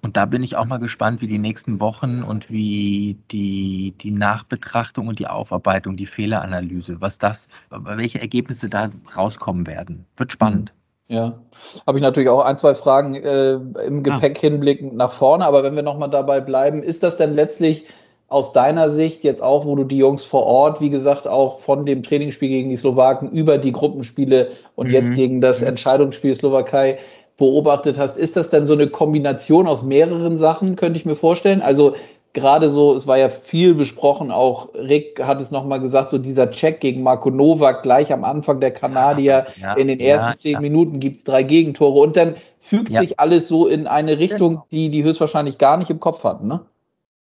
Und 0.02 0.18
da 0.18 0.26
bin 0.26 0.42
ich 0.42 0.56
auch 0.56 0.66
mal 0.66 0.78
gespannt, 0.78 1.22
wie 1.22 1.26
die 1.26 1.38
nächsten 1.38 1.80
Wochen 1.80 2.22
und 2.22 2.50
wie 2.50 3.16
die, 3.30 3.94
die 3.98 4.10
Nachbetrachtung 4.10 5.08
und 5.08 5.18
die 5.18 5.28
Aufarbeitung, 5.28 5.96
die 5.96 6.06
Fehleranalyse, 6.06 7.00
was 7.00 7.18
das, 7.18 7.48
welche 7.70 8.20
Ergebnisse 8.20 8.68
da 8.68 8.90
rauskommen 9.16 9.66
werden. 9.66 10.04
Wird 10.16 10.32
spannend. 10.32 10.74
Ja, 11.08 11.38
habe 11.86 11.98
ich 11.98 12.02
natürlich 12.02 12.28
auch 12.28 12.44
ein, 12.44 12.56
zwei 12.56 12.74
Fragen 12.74 13.14
äh, 13.14 13.54
im 13.86 14.02
Gepäck 14.02 14.38
ah. 14.38 14.40
hinblickend 14.40 14.94
nach 14.94 15.12
vorne, 15.12 15.44
aber 15.44 15.62
wenn 15.62 15.76
wir 15.76 15.82
nochmal 15.82 16.10
dabei 16.10 16.40
bleiben, 16.40 16.82
ist 16.82 17.02
das 17.02 17.16
denn 17.16 17.34
letztlich 17.34 17.86
aus 18.28 18.52
deiner 18.52 18.90
Sicht 18.90 19.22
jetzt 19.22 19.42
auch, 19.42 19.64
wo 19.64 19.76
du 19.76 19.84
die 19.84 19.98
Jungs 19.98 20.24
vor 20.24 20.44
Ort, 20.44 20.80
wie 20.80 20.90
gesagt, 20.90 21.26
auch 21.26 21.60
von 21.60 21.86
dem 21.86 22.02
Trainingsspiel 22.02 22.48
gegen 22.48 22.70
die 22.70 22.76
Slowaken 22.76 23.30
über 23.30 23.58
die 23.58 23.72
Gruppenspiele 23.72 24.50
und 24.74 24.88
mhm. 24.88 24.92
jetzt 24.94 25.14
gegen 25.14 25.40
das 25.40 25.60
mhm. 25.60 25.68
Entscheidungsspiel 25.68 26.34
Slowakei 26.34 26.98
beobachtet 27.36 27.98
hast, 27.98 28.16
ist 28.16 28.36
das 28.36 28.48
denn 28.48 28.64
so 28.64 28.74
eine 28.74 28.88
Kombination 28.88 29.66
aus 29.66 29.82
mehreren 29.82 30.38
Sachen, 30.38 30.76
könnte 30.76 30.98
ich 30.98 31.04
mir 31.04 31.16
vorstellen? 31.16 31.62
Also 31.62 31.94
gerade 32.32 32.68
so, 32.68 32.94
es 32.94 33.06
war 33.06 33.18
ja 33.18 33.28
viel 33.28 33.74
besprochen, 33.74 34.30
auch 34.30 34.68
Rick 34.74 35.22
hat 35.22 35.40
es 35.40 35.50
nochmal 35.50 35.80
gesagt, 35.80 36.10
so 36.10 36.18
dieser 36.18 36.50
Check 36.50 36.80
gegen 36.80 37.02
Marco 37.02 37.30
Novak 37.30 37.82
gleich 37.82 38.12
am 38.12 38.24
Anfang 38.24 38.60
der 38.60 38.72
Kanadier, 38.72 39.46
ja, 39.56 39.68
ja, 39.68 39.74
in 39.74 39.88
den 39.88 40.00
ersten 40.00 40.30
ja, 40.30 40.36
zehn 40.36 40.60
Minuten 40.60 41.00
gibt 41.00 41.16
es 41.18 41.24
drei 41.24 41.42
Gegentore 41.42 42.00
und 42.00 42.16
dann 42.16 42.36
fügt 42.58 42.94
sich 42.94 43.18
alles 43.20 43.48
so 43.48 43.66
in 43.66 43.86
eine 43.86 44.18
Richtung, 44.18 44.54
genau. 44.54 44.66
die 44.70 44.90
die 44.90 45.04
höchstwahrscheinlich 45.04 45.58
gar 45.58 45.76
nicht 45.76 45.90
im 45.90 46.00
Kopf 46.00 46.24
hatten, 46.24 46.48
ne? 46.48 46.60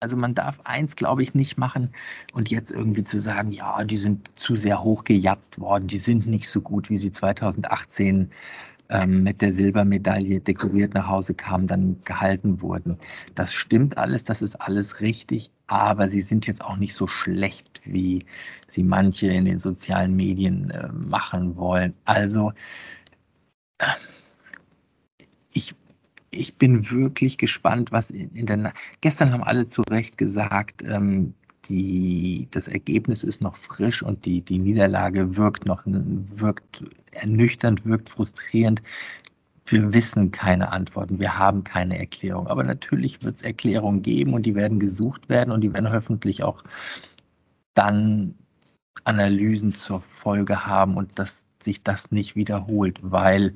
Also 0.01 0.17
man 0.17 0.35
darf 0.35 0.61
eins, 0.65 0.97
glaube 0.97 1.23
ich, 1.23 1.35
nicht 1.35 1.59
machen 1.59 1.91
und 2.33 2.51
jetzt 2.51 2.73
irgendwie 2.73 3.05
zu 3.05 3.21
sagen, 3.21 3.53
ja, 3.53 3.85
die 3.85 3.99
sind 3.99 4.31
zu 4.39 4.57
sehr 4.57 4.83
hochgejatzt 4.83 5.59
worden, 5.61 5.89
die 5.89 5.99
sind 5.99 6.27
nicht 6.27 6.49
so 6.49 6.63
gut, 6.63 6.89
wie 6.89 6.97
sie 6.97 7.13
2018 7.13 8.31
ähm, 8.89 9.23
mit 9.23 9.43
der 9.43 9.53
Silbermedaille 9.53 10.41
dekoriert 10.41 10.95
nach 10.95 11.07
Hause 11.09 11.35
kamen, 11.35 11.67
dann 11.67 12.03
gehalten 12.05 12.63
wurden. 12.63 12.99
Das 13.35 13.53
stimmt 13.53 13.99
alles, 13.99 14.25
das 14.25 14.43
ist 14.43 14.57
alles 14.57 15.01
richtig, 15.01 15.51
aber 15.67 16.09
sie 16.09 16.23
sind 16.23 16.47
jetzt 16.47 16.65
auch 16.65 16.77
nicht 16.77 16.95
so 16.95 17.07
schlecht, 17.07 17.81
wie 17.85 18.25
sie 18.67 18.83
manche 18.83 19.29
in 19.29 19.45
den 19.45 19.59
sozialen 19.59 20.17
Medien 20.17 20.71
äh, 20.71 20.89
machen 20.93 21.57
wollen. 21.57 21.95
Also 22.05 22.53
äh, 23.79 23.87
ich 26.31 26.57
bin 26.57 26.91
wirklich 26.91 27.39
gespannt, 27.39 27.93
was 27.93 28.11
in, 28.11 28.47
der. 28.47 28.57
Na 28.57 28.73
Gestern 29.01 29.33
haben 29.33 29.43
alle 29.43 29.67
zu 29.67 29.83
Recht 29.83 30.19
gesagt, 30.19 30.83
ähm, 30.83 31.35
die, 31.67 32.49
das 32.51 32.69
Ergebnis 32.69 33.23
ist 33.23 33.41
noch 33.43 33.57
frisch 33.57 34.03
und 34.03 34.25
die, 34.25 34.41
die 34.41 34.59
Niederlage 34.59 35.37
wirkt 35.37 35.67
noch 35.67 35.83
wirkt 35.85 36.85
ernüchternd, 37.13 37.85
wirkt 37.85 38.09
frustrierend. 38.09 38.83
wir 39.67 39.93
wissen 39.93 40.31
keine 40.31 40.73
Antworten, 40.73 41.21
wir 41.21 41.39
haben 41.39 41.65
keine 41.65 41.99
Erklärung. 41.99 42.47
Aber 42.49 42.65
natürlich 42.65 43.23
wird 43.23 43.37
es 43.37 43.43
Erklärungen 43.43 44.03
geben 44.03 44.35
und 44.35 44.45
die 44.45 44.55
werden 44.55 44.81
gesucht 44.81 45.29
werden 45.29 45.53
und 45.53 45.61
die 45.63 45.73
werden 45.73 45.93
hoffentlich 45.93 46.43
auch 46.43 46.65
dann 47.75 48.35
Analysen 49.05 49.75
zur 49.75 50.01
Folge 50.03 50.67
haben 50.67 50.97
und 50.97 51.19
dass 51.19 51.47
sich 51.63 51.83
das 51.83 52.11
nicht 52.11 52.37
wiederholt, 52.37 52.99
weil 53.03 53.55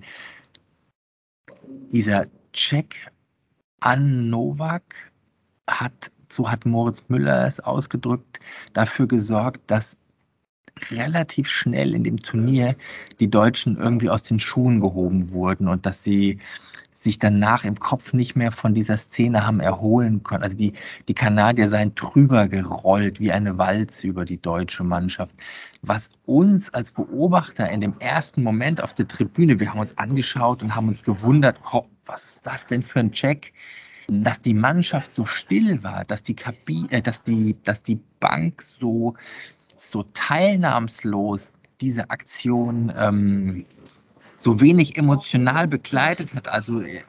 dieser 1.93 2.26
Check 2.54 3.11
an 3.80 4.30
Novak 4.30 5.12
hat, 5.68 6.11
so 6.30 6.50
hat 6.50 6.64
Moritz 6.64 7.04
Müller 7.08 7.46
es 7.46 7.61
ausgedrückt, 7.61 8.40
dafür 8.73 9.06
gesorgt, 9.06 9.61
dass 9.66 9.99
relativ 10.90 11.49
schnell 11.49 11.94
in 11.94 12.04
dem 12.04 12.16
Turnier 12.16 12.76
die 13.20 13.28
Deutschen 13.28 13.76
irgendwie 13.76 14.08
aus 14.08 14.23
den 14.23 14.38
Schuhen 14.38 14.80
gehoben 14.80 15.30
wurden 15.32 15.68
und 15.68 15.84
dass 15.84 16.02
sie 16.04 16.38
sich 17.04 17.18
danach 17.18 17.64
im 17.64 17.78
Kopf 17.78 18.12
nicht 18.12 18.34
mehr 18.34 18.50
von 18.50 18.75
dieser 18.75 18.96
Szene 18.96 19.46
haben 19.46 19.61
erholen 19.61 20.23
können. 20.23 20.42
Also 20.42 20.56
die, 20.56 20.73
die 21.06 21.14
Kanadier 21.14 21.68
seien 21.68 21.94
drüber 21.94 22.49
gerollt 22.49 23.20
wie 23.20 23.30
eine 23.30 23.56
Walze 23.58 24.06
über 24.06 24.25
die 24.25 24.40
deutsche 24.40 24.82
Mannschaft. 24.82 25.34
Was 25.82 26.08
uns 26.26 26.73
als 26.75 26.90
Beobachter 26.90 27.70
in 27.70 27.80
dem 27.80 27.92
ersten 28.00 28.42
Moment 28.42 28.82
auf 28.82 28.94
der 28.94 29.06
Tribüne, 29.06 29.61
wir 29.61 29.70
haben 29.70 29.80
uns 29.80 29.96
angeschaut 29.99 30.62
und 30.62 30.75
haben 30.75 30.88
uns 30.88 31.04
gewundert, 31.04 31.61
oh, 31.73 31.84
was 32.06 32.25
ist 32.25 32.46
das 32.46 32.66
denn 32.66 32.82
für 32.82 33.00
ein 33.00 33.12
Check? 33.12 33.52
Dass 34.08 34.40
die 34.42 34.54
Mannschaft 34.54 35.12
so 35.12 35.25
still 35.25 35.82
war, 35.82 36.04
dass 36.04 36.23
die 36.23 36.34
Kabine, 36.34 36.90
äh, 36.90 37.00
dass 37.00 37.23
die, 37.23 37.56
dass 37.62 37.82
die 37.82 38.00
Bank 38.20 38.61
so 38.61 39.14
so 39.76 40.04
teilnahmslos 40.14 41.58
diese 41.80 42.11
Aktion 42.11 42.92
ähm, 42.96 43.66
so 44.45 44.61
wenig 44.61 44.97
emotional 44.99 45.67
begleitet 45.67 46.35
hat. 46.35 46.49
Also 46.49 46.83
äh, 46.83 47.03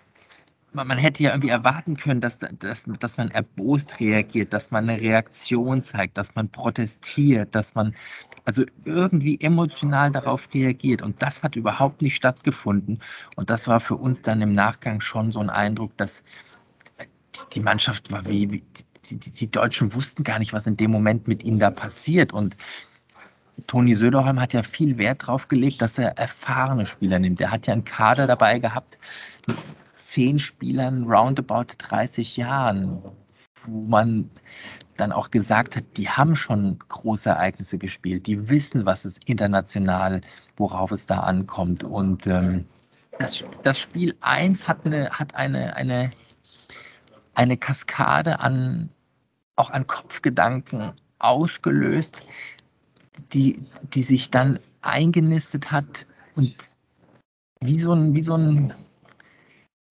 man, 0.71 0.97
hätte 0.97 1.23
ja 1.23 1.31
irgendwie 1.31 1.49
erwarten 1.49 1.97
können, 1.97 2.21
dass, 2.21 2.39
dass, 2.39 2.85
dass 2.99 3.17
man 3.17 3.29
erbost 3.29 3.99
reagiert, 3.99 4.53
dass 4.53 4.71
man 4.71 4.89
eine 4.89 5.01
Reaktion 5.01 5.83
zeigt, 5.83 6.17
dass 6.17 6.33
man 6.35 6.49
protestiert, 6.49 7.53
dass 7.53 7.75
man 7.75 7.93
also 8.45 8.63
irgendwie 8.85 9.39
emotional 9.41 10.11
darauf 10.11 10.47
reagiert. 10.53 11.01
Und 11.01 11.21
das 11.21 11.43
hat 11.43 11.57
überhaupt 11.57 12.01
nicht 12.01 12.15
stattgefunden. 12.15 12.99
Und 13.35 13.49
das 13.49 13.67
war 13.67 13.81
für 13.81 13.95
uns 13.95 14.21
dann 14.21 14.41
im 14.41 14.53
Nachgang 14.53 15.01
schon 15.01 15.31
so 15.31 15.39
ein 15.39 15.49
Eindruck, 15.49 15.95
dass 15.97 16.23
die 17.53 17.59
Mannschaft 17.59 18.11
war 18.11 18.25
wie, 18.27 18.49
wie 18.49 18.63
die, 19.09 19.17
die, 19.17 19.31
die 19.31 19.51
Deutschen 19.51 19.93
wussten 19.93 20.23
gar 20.23 20.39
nicht, 20.39 20.53
was 20.53 20.67
in 20.67 20.77
dem 20.77 20.91
Moment 20.91 21.27
mit 21.27 21.43
ihnen 21.43 21.59
da 21.59 21.69
passiert. 21.69 22.31
Und 22.31 22.55
Toni 23.67 23.95
Söderholm 23.95 24.39
hat 24.39 24.53
ja 24.53 24.63
viel 24.63 24.97
Wert 24.97 25.23
darauf 25.23 25.47
gelegt, 25.47 25.81
dass 25.81 25.97
er 25.97 26.17
erfahrene 26.17 26.85
Spieler 26.85 27.19
nimmt. 27.19 27.39
Er 27.41 27.51
hat 27.51 27.67
ja 27.67 27.73
einen 27.73 27.85
Kader 27.85 28.27
dabei 28.27 28.59
gehabt, 28.59 28.97
zehn 29.95 30.39
Spielern 30.39 31.03
roundabout 31.03 31.75
30 31.77 32.37
Jahren, 32.37 33.01
wo 33.65 33.81
man 33.81 34.29
dann 34.97 35.11
auch 35.11 35.31
gesagt 35.31 35.75
hat, 35.75 35.83
die 35.97 36.09
haben 36.09 36.35
schon 36.35 36.79
große 36.87 37.29
Ereignisse 37.29 37.77
gespielt, 37.77 38.27
die 38.27 38.49
wissen, 38.49 38.85
was 38.85 39.03
es 39.03 39.19
international, 39.25 40.21
worauf 40.57 40.91
es 40.91 41.05
da 41.05 41.21
ankommt. 41.21 41.83
Und 41.83 42.27
ähm, 42.27 42.65
das, 43.19 43.45
das 43.63 43.79
Spiel 43.79 44.15
1 44.21 44.67
hat 44.67 44.85
eine, 44.85 45.09
hat 45.09 45.35
eine, 45.35 45.75
eine, 45.75 46.11
eine 47.33 47.57
Kaskade 47.57 48.39
an 48.39 48.89
auch 49.55 49.69
an 49.69 49.87
Kopfgedanken 49.87 50.93
ausgelöst, 51.19 52.23
die, 53.33 53.57
die 53.93 54.03
sich 54.03 54.31
dann 54.31 54.59
eingenistet 54.81 55.71
hat 55.71 56.05
und 56.35 56.55
wie 57.61 57.79
so 57.79 57.93
ein, 57.93 58.13
wie 58.13 58.21
so 58.21 58.35
ein, 58.35 58.73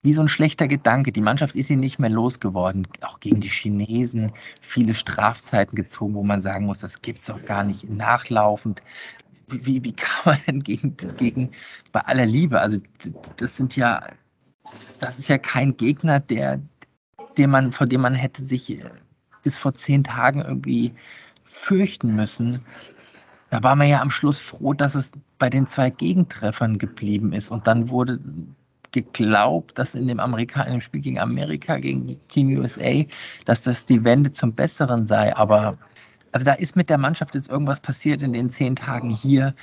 wie 0.03 0.13
so 0.13 0.21
ein 0.21 0.27
schlechter 0.27 0.67
Gedanke. 0.67 1.11
Die 1.11 1.21
Mannschaft 1.21 1.55
ist 1.55 1.69
ihn 1.69 1.79
nicht 1.79 1.99
mehr 1.99 2.09
losgeworden. 2.09 2.87
Auch 3.01 3.19
gegen 3.19 3.39
die 3.39 3.49
Chinesen 3.49 4.31
viele 4.61 4.93
Strafzeiten 4.93 5.75
gezogen, 5.75 6.13
wo 6.13 6.23
man 6.23 6.41
sagen 6.41 6.65
muss, 6.65 6.79
das 6.79 7.01
gibt 7.01 7.19
es 7.19 7.25
doch 7.25 7.43
gar 7.43 7.63
nicht. 7.63 7.89
Nachlaufend. 7.89 8.81
Wie, 9.47 9.83
wie, 9.83 9.93
kann 9.93 10.21
man 10.25 10.39
denn 10.47 10.59
gegen, 10.63 10.95
gegen, 11.17 11.51
bei 11.91 12.01
aller 12.01 12.25
Liebe, 12.25 12.59
also 12.59 12.77
das 13.37 13.55
sind 13.55 13.75
ja, 13.75 14.07
das 14.99 15.19
ist 15.19 15.27
ja 15.27 15.37
kein 15.37 15.77
Gegner, 15.77 16.19
der, 16.19 16.59
den 17.37 17.51
man, 17.51 17.71
vor 17.71 17.85
dem 17.85 18.01
man 18.01 18.15
hätte 18.15 18.43
sich 18.43 18.81
bis 19.43 19.59
vor 19.59 19.75
zehn 19.75 20.03
Tagen 20.03 20.41
irgendwie 20.41 20.93
fürchten 21.43 22.15
müssen. 22.15 22.65
Da 23.55 23.63
war 23.63 23.77
man 23.77 23.87
ja 23.87 24.01
am 24.01 24.09
Schluss 24.09 24.37
froh, 24.37 24.73
dass 24.73 24.95
es 24.95 25.13
bei 25.37 25.49
den 25.49 25.65
zwei 25.65 25.89
Gegentreffern 25.89 26.77
geblieben 26.77 27.31
ist. 27.31 27.49
Und 27.49 27.67
dann 27.67 27.87
wurde 27.87 28.19
geglaubt, 28.91 29.79
dass 29.79 29.95
in 29.95 30.09
dem, 30.09 30.19
Amerika 30.19 30.63
in 30.63 30.73
dem 30.73 30.81
Spiel 30.81 30.99
gegen 30.99 31.19
Amerika, 31.19 31.77
gegen 31.77 32.19
Team 32.27 32.49
USA, 32.49 33.05
dass 33.45 33.61
das 33.61 33.85
die 33.85 34.03
Wende 34.03 34.33
zum 34.33 34.51
Besseren 34.51 35.05
sei. 35.05 35.33
Aber 35.37 35.77
also 36.33 36.43
da 36.43 36.51
ist 36.51 36.75
mit 36.75 36.89
der 36.89 36.97
Mannschaft 36.97 37.33
jetzt 37.33 37.49
irgendwas 37.49 37.79
passiert 37.79 38.23
in 38.23 38.33
den 38.33 38.51
zehn 38.51 38.75
Tagen 38.75 39.09
hier, 39.09 39.55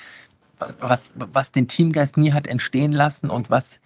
was, 0.81 1.12
was 1.14 1.52
den 1.52 1.68
Teamgeist 1.68 2.16
nie 2.16 2.33
hat 2.33 2.46
entstehen 2.46 2.92
lassen 2.92 3.28
und 3.28 3.50
was, 3.50 3.78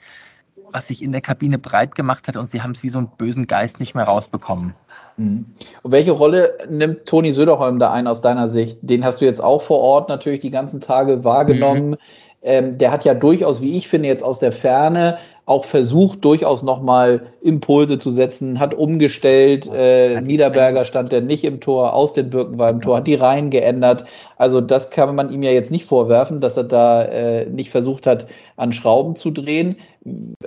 was 0.73 0.89
sich 0.89 1.03
in 1.03 1.13
der 1.13 1.21
Kabine 1.21 1.59
breit 1.59 1.95
gemacht 1.95 2.29
hat 2.29 2.37
und 2.37 2.51
sie 2.51 2.63
haben 2.63 2.73
es 2.73 2.83
wie 2.83 2.89
so 2.89 2.99
einen 2.99 3.09
bösen 3.17 3.47
Geist 3.47 3.81
nicht 3.81 3.95
mehr 3.95 4.05
rausbekommen. 4.05 4.75
Mhm. 5.17 5.47
Und 5.83 5.93
welche 5.93 6.13
Rolle 6.13 6.57
nimmt 6.69 7.07
Toni 7.07 7.33
Söderholm 7.33 7.79
da 7.79 7.93
ein 7.93 8.07
aus 8.07 8.21
deiner 8.21 8.49
Sicht? 8.49 8.79
Den 8.83 9.05
hast 9.05 9.21
du 9.21 9.25
jetzt 9.25 9.41
auch 9.41 9.63
vor 9.63 9.81
Ort 9.81 10.09
natürlich 10.09 10.41
die 10.41 10.51
ganzen 10.51 10.81
Tage 10.81 11.25
wahrgenommen. 11.25 11.91
Mhm. 11.91 11.97
Ähm, 12.43 12.79
der 12.79 12.93
hat 12.93 13.05
ja 13.05 13.15
durchaus, 13.15 13.61
wie 13.61 13.77
ich 13.77 13.89
finde, 13.89 14.09
jetzt 14.09 14.23
aus 14.23 14.39
der 14.39 14.53
Ferne 14.53 15.19
auch 15.47 15.65
versucht, 15.65 16.25
durchaus 16.25 16.65
nochmal 16.65 17.33
Impulse 17.41 17.99
zu 17.99 18.11
setzen, 18.11 18.59
hat 18.59 18.75
umgestellt. 18.75 19.71
Äh, 19.73 20.21
Niederberger 20.21 20.85
stand 20.85 21.13
der 21.13 21.21
nicht 21.21 21.45
im 21.45 21.61
Tor, 21.61 21.93
aus 21.93 22.13
den 22.13 22.31
Birken 22.31 22.59
war 22.59 22.69
im 22.69 22.81
Tor, 22.81 22.97
hat 22.99 23.07
die 23.07 23.15
Reihen 23.15 23.51
geändert. 23.51 24.05
Also 24.39 24.61
das 24.61 24.91
kann 24.91 25.15
man 25.15 25.33
ihm 25.33 25.45
ja 25.45 25.53
jetzt 25.53 25.71
nicht 25.71 25.87
vorwerfen, 25.87 26.41
dass 26.41 26.57
er 26.57 26.65
da 26.65 27.03
äh, 27.03 27.47
nicht 27.47 27.71
versucht 27.71 28.09
hat, 28.09 28.27
an 28.57 28.73
Schrauben 28.73 29.15
zu 29.15 29.31
drehen. 29.31 29.77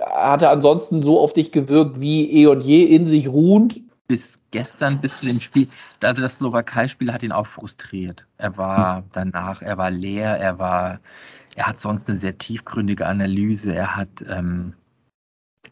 Hat 0.02 0.42
er 0.42 0.52
ansonsten 0.52 1.02
so 1.02 1.20
auf 1.20 1.32
dich 1.32 1.54
gewirkt 1.54 2.02
wie 2.02 2.30
eh 2.32 2.48
und 2.48 2.62
je 2.62 2.84
in 2.84 3.06
sich 3.06 3.30
ruhend? 3.30 3.82
bis 4.10 4.40
gestern, 4.50 5.00
bis 5.00 5.20
zu 5.20 5.28
dem 5.28 5.40
Spiel, 5.40 5.68
also 6.02 6.24
das 6.24 6.34
Slowakei-Spiel 6.36 7.14
hat 7.14 7.22
ihn 7.22 7.32
auch 7.32 7.46
frustriert. 7.46 8.26
Er 8.40 8.58
war 8.58 8.98
hm. 8.98 9.04
danach, 9.14 9.62
er 9.62 9.78
war 9.78 9.92
leer, 9.92 10.36
er 10.36 10.58
war, 10.58 11.00
er 11.56 11.68
hat 11.68 11.80
sonst 11.80 12.10
eine 12.10 12.18
sehr 12.18 12.36
tiefgründige 12.38 13.06
Analyse, 13.06 13.74
er 13.74 13.96
hat, 13.96 14.10
ähm, 14.28 14.74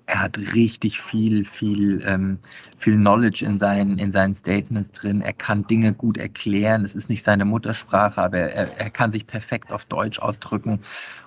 er 0.07 0.21
hat 0.21 0.37
richtig 0.37 1.01
viel, 1.01 1.43
viel, 1.43 2.01
ähm, 2.05 2.39
viel 2.77 2.95
Knowledge 2.95 3.45
in 3.45 3.57
seinen, 3.57 3.99
in 3.99 4.11
seinen 4.11 4.33
Statements 4.33 4.93
drin. 4.93 5.21
Er 5.21 5.33
kann 5.33 5.67
Dinge 5.67 5.93
gut 5.93 6.17
erklären. 6.17 6.85
Es 6.85 6.95
ist 6.95 7.09
nicht 7.09 7.23
seine 7.23 7.43
Muttersprache, 7.43 8.21
aber 8.21 8.37
er, 8.37 8.79
er 8.79 8.89
kann 8.89 9.11
sich 9.11 9.27
perfekt 9.27 9.71
auf 9.73 9.85
Deutsch 9.85 10.19
ausdrücken. 10.19 10.79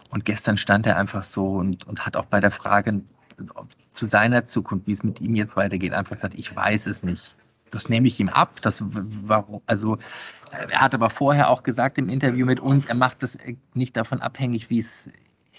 Und 0.08 0.24
gestern 0.24 0.56
stand 0.56 0.86
er 0.86 0.96
einfach 0.96 1.24
so 1.24 1.46
und, 1.56 1.86
und 1.86 2.06
hat 2.06 2.16
auch 2.16 2.24
bei 2.24 2.40
der 2.40 2.50
Frage 2.50 3.02
zu 3.92 4.06
seiner 4.06 4.44
Zukunft, 4.44 4.86
wie 4.86 4.92
es 4.92 5.02
mit 5.02 5.20
ihm 5.20 5.34
jetzt 5.34 5.56
weitergeht, 5.56 5.92
einfach 5.92 6.16
gesagt, 6.16 6.34
ich 6.34 6.54
weiß 6.54 6.86
es 6.86 7.02
nicht. 7.02 7.36
Das 7.70 7.90
nehme 7.90 8.08
ich 8.08 8.18
ihm 8.18 8.30
ab. 8.30 8.60
Das 8.62 8.82
war, 8.82 9.46
also, 9.66 9.98
er 10.50 10.80
hat 10.80 10.94
aber 10.94 11.10
vorher 11.10 11.50
auch 11.50 11.62
gesagt 11.62 11.98
im 11.98 12.08
Interview 12.08 12.46
mit 12.46 12.60
uns, 12.60 12.86
er 12.86 12.94
macht 12.94 13.22
das 13.22 13.36
nicht 13.74 13.96
davon 13.96 14.20
abhängig, 14.20 14.70
wie 14.70 14.78
es 14.78 15.10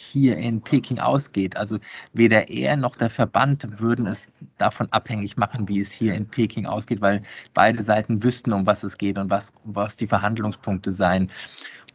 hier 0.02 0.38
in 0.38 0.62
Peking 0.62 1.00
ausgeht. 1.00 1.56
Also 1.58 1.78
weder 2.14 2.50
er 2.50 2.76
noch 2.76 2.96
der 2.96 3.10
Verband 3.10 3.80
würden 3.80 4.08
es 4.08 4.28
davon 4.58 4.88
abhängig 4.92 5.38
machen, 5.38 5.68
wie 5.68 5.80
es 5.80 5.92
hier 5.92 6.16
in 6.16 6.28
Peking 6.28 6.66
ausgeht, 6.66 7.02
weil 7.02 7.22
beide 7.54 7.84
Seiten 7.84 8.24
wüssten, 8.24 8.54
um 8.54 8.66
was 8.66 8.84
es 8.84 8.98
geht 8.98 9.18
und 9.18 9.30
was, 9.30 9.54
was 9.64 9.96
die 9.96 10.08
Verhandlungspunkte 10.08 10.92
seien. 10.92 11.32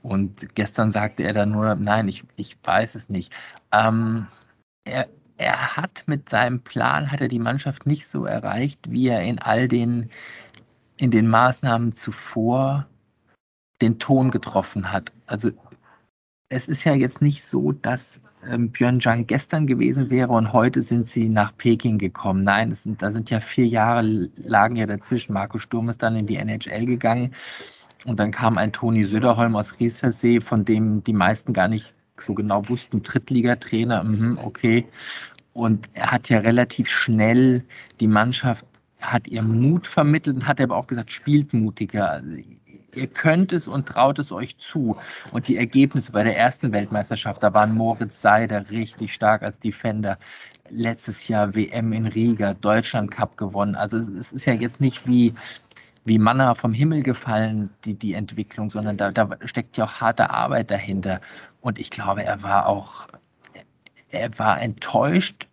Und 0.03 0.55
gestern 0.55 0.91
sagte 0.91 1.25
er 1.25 1.33
dann 1.33 1.51
nur, 1.51 1.75
nein, 1.75 2.09
ich, 2.09 2.25
ich 2.37 2.57
weiß 2.63 2.95
es 2.95 3.09
nicht. 3.09 3.35
Ähm, 3.73 4.27
er, 4.85 5.09
er 5.37 5.77
hat 5.77 6.05
mit 6.07 6.29
seinem 6.29 6.61
Plan, 6.61 7.11
hat 7.11 7.21
er 7.21 7.29
die 7.29 7.39
Mannschaft 7.39 7.87
nicht 7.87 8.07
so 8.07 8.25
erreicht, 8.25 8.91
wie 8.91 9.09
er 9.09 9.23
in 9.23 9.39
all 9.41 9.69
den, 9.69 10.11
in 10.97 11.11
den 11.11 11.29
Maßnahmen 11.29 11.93
zuvor 11.93 12.87
den 13.83 13.99
Ton 13.99 14.31
getroffen 14.31 14.93
hat. 14.93 15.13
Also 15.27 15.51
es 16.49 16.69
ist 16.69 16.85
ja 16.85 16.95
jetzt 16.95 17.21
nicht 17.23 17.45
so, 17.45 17.73
dass 17.73 18.21
ähm, 18.49 18.71
Pyeongchang 18.71 19.27
gestern 19.27 19.67
gewesen 19.67 20.11
wäre 20.11 20.33
und 20.33 20.53
heute 20.53 20.83
sind 20.83 21.07
sie 21.09 21.29
nach 21.29 21.57
Peking 21.57 21.99
gekommen. 21.99 22.43
Nein, 22.43 22.75
sind, 22.75 23.03
da 23.03 23.11
sind 23.11 23.31
ja 23.31 23.41
vier 23.41 23.67
Jahre 23.67 24.31
lagen 24.37 24.77
ja 24.77 24.87
dazwischen. 24.87 25.33
Marco 25.33 25.59
Sturm 25.59 25.89
ist 25.89 26.03
dann 26.03 26.15
in 26.15 26.27
die 26.27 26.37
NHL 26.37 26.87
gegangen 26.87 27.35
und 28.05 28.21
dann 28.21 28.31
kam 28.31 28.59
ein 28.59 28.73
Toni 28.73 29.05
Söderholm 29.05 29.57
aus 29.57 29.81
Riesersee, 29.81 30.41
von 30.41 30.65
dem 30.65 31.03
die 31.03 31.13
meisten 31.13 31.53
gar 31.53 31.69
nicht 31.69 31.95
so 32.19 32.35
genau 32.35 32.69
wussten, 32.69 33.03
Drittligatrainer, 33.03 34.05
mh, 34.05 34.43
okay. 34.45 34.87
Und 35.53 35.89
er 35.95 36.13
hat 36.13 36.29
ja 36.29 36.39
relativ 36.39 36.89
schnell 36.89 37.65
die 38.01 38.07
Mannschaft, 38.07 38.67
hat 39.01 39.27
ihr 39.29 39.43
Mut 39.43 39.87
vermittelt 39.87 40.37
und 40.37 40.47
hat 40.47 40.61
aber 40.61 40.77
auch 40.77 40.87
gesagt, 40.87 41.11
spielt 41.11 41.53
mutiger. 41.53 42.23
Ihr 42.97 43.07
könnt 43.09 43.53
es 43.53 43.69
und 43.69 43.87
traut 43.87 44.19
es 44.19 44.33
euch 44.33 44.57
zu. 44.59 44.97
Und 45.33 45.49
die 45.49 45.57
Ergebnisse 45.59 46.13
bei 46.13 46.23
der 46.23 46.37
ersten 46.37 46.73
Weltmeisterschaft, 46.73 47.43
da 47.43 47.53
waren 47.55 47.75
Moritz 47.75 48.23
Seider 48.23 48.71
richtig 48.71 49.13
stark 49.13 49.43
als 49.43 49.59
Defender. 49.61 50.19
letztes 50.71 51.29
Jahr 51.29 51.55
WM 51.55 51.93
in 51.93 52.07
Riga, 52.07 52.55
Deutschland 52.55 53.11
Cup 53.11 53.37
gewonnen. 53.37 53.77
Also 53.77 53.99
es 53.99 54.33
ist 54.33 54.47
ja 54.47 54.55
jetzt 54.55 54.81
nicht 54.81 55.07
wie, 55.07 55.35
wie 56.05 56.19
Manna 56.19 56.55
vom 56.55 56.73
Himmel 56.73 57.03
gefallen, 57.03 57.71
die, 57.85 57.95
die 57.95 58.15
Entwicklung, 58.15 58.71
sondern 58.71 58.97
da, 58.97 59.13
da 59.13 59.29
steckt 59.45 59.77
ja 59.77 59.85
auch 59.85 60.01
harte 60.01 60.31
Arbeit 60.31 60.71
dahinter. 60.71 61.21
Und 61.61 61.79
ich 61.79 61.91
glaube, 61.91 62.25
er 62.25 62.43
war 62.43 62.67
auch, 62.67 63.07
er 64.11 64.39
war 64.39 64.61
enttäuscht 64.61 65.49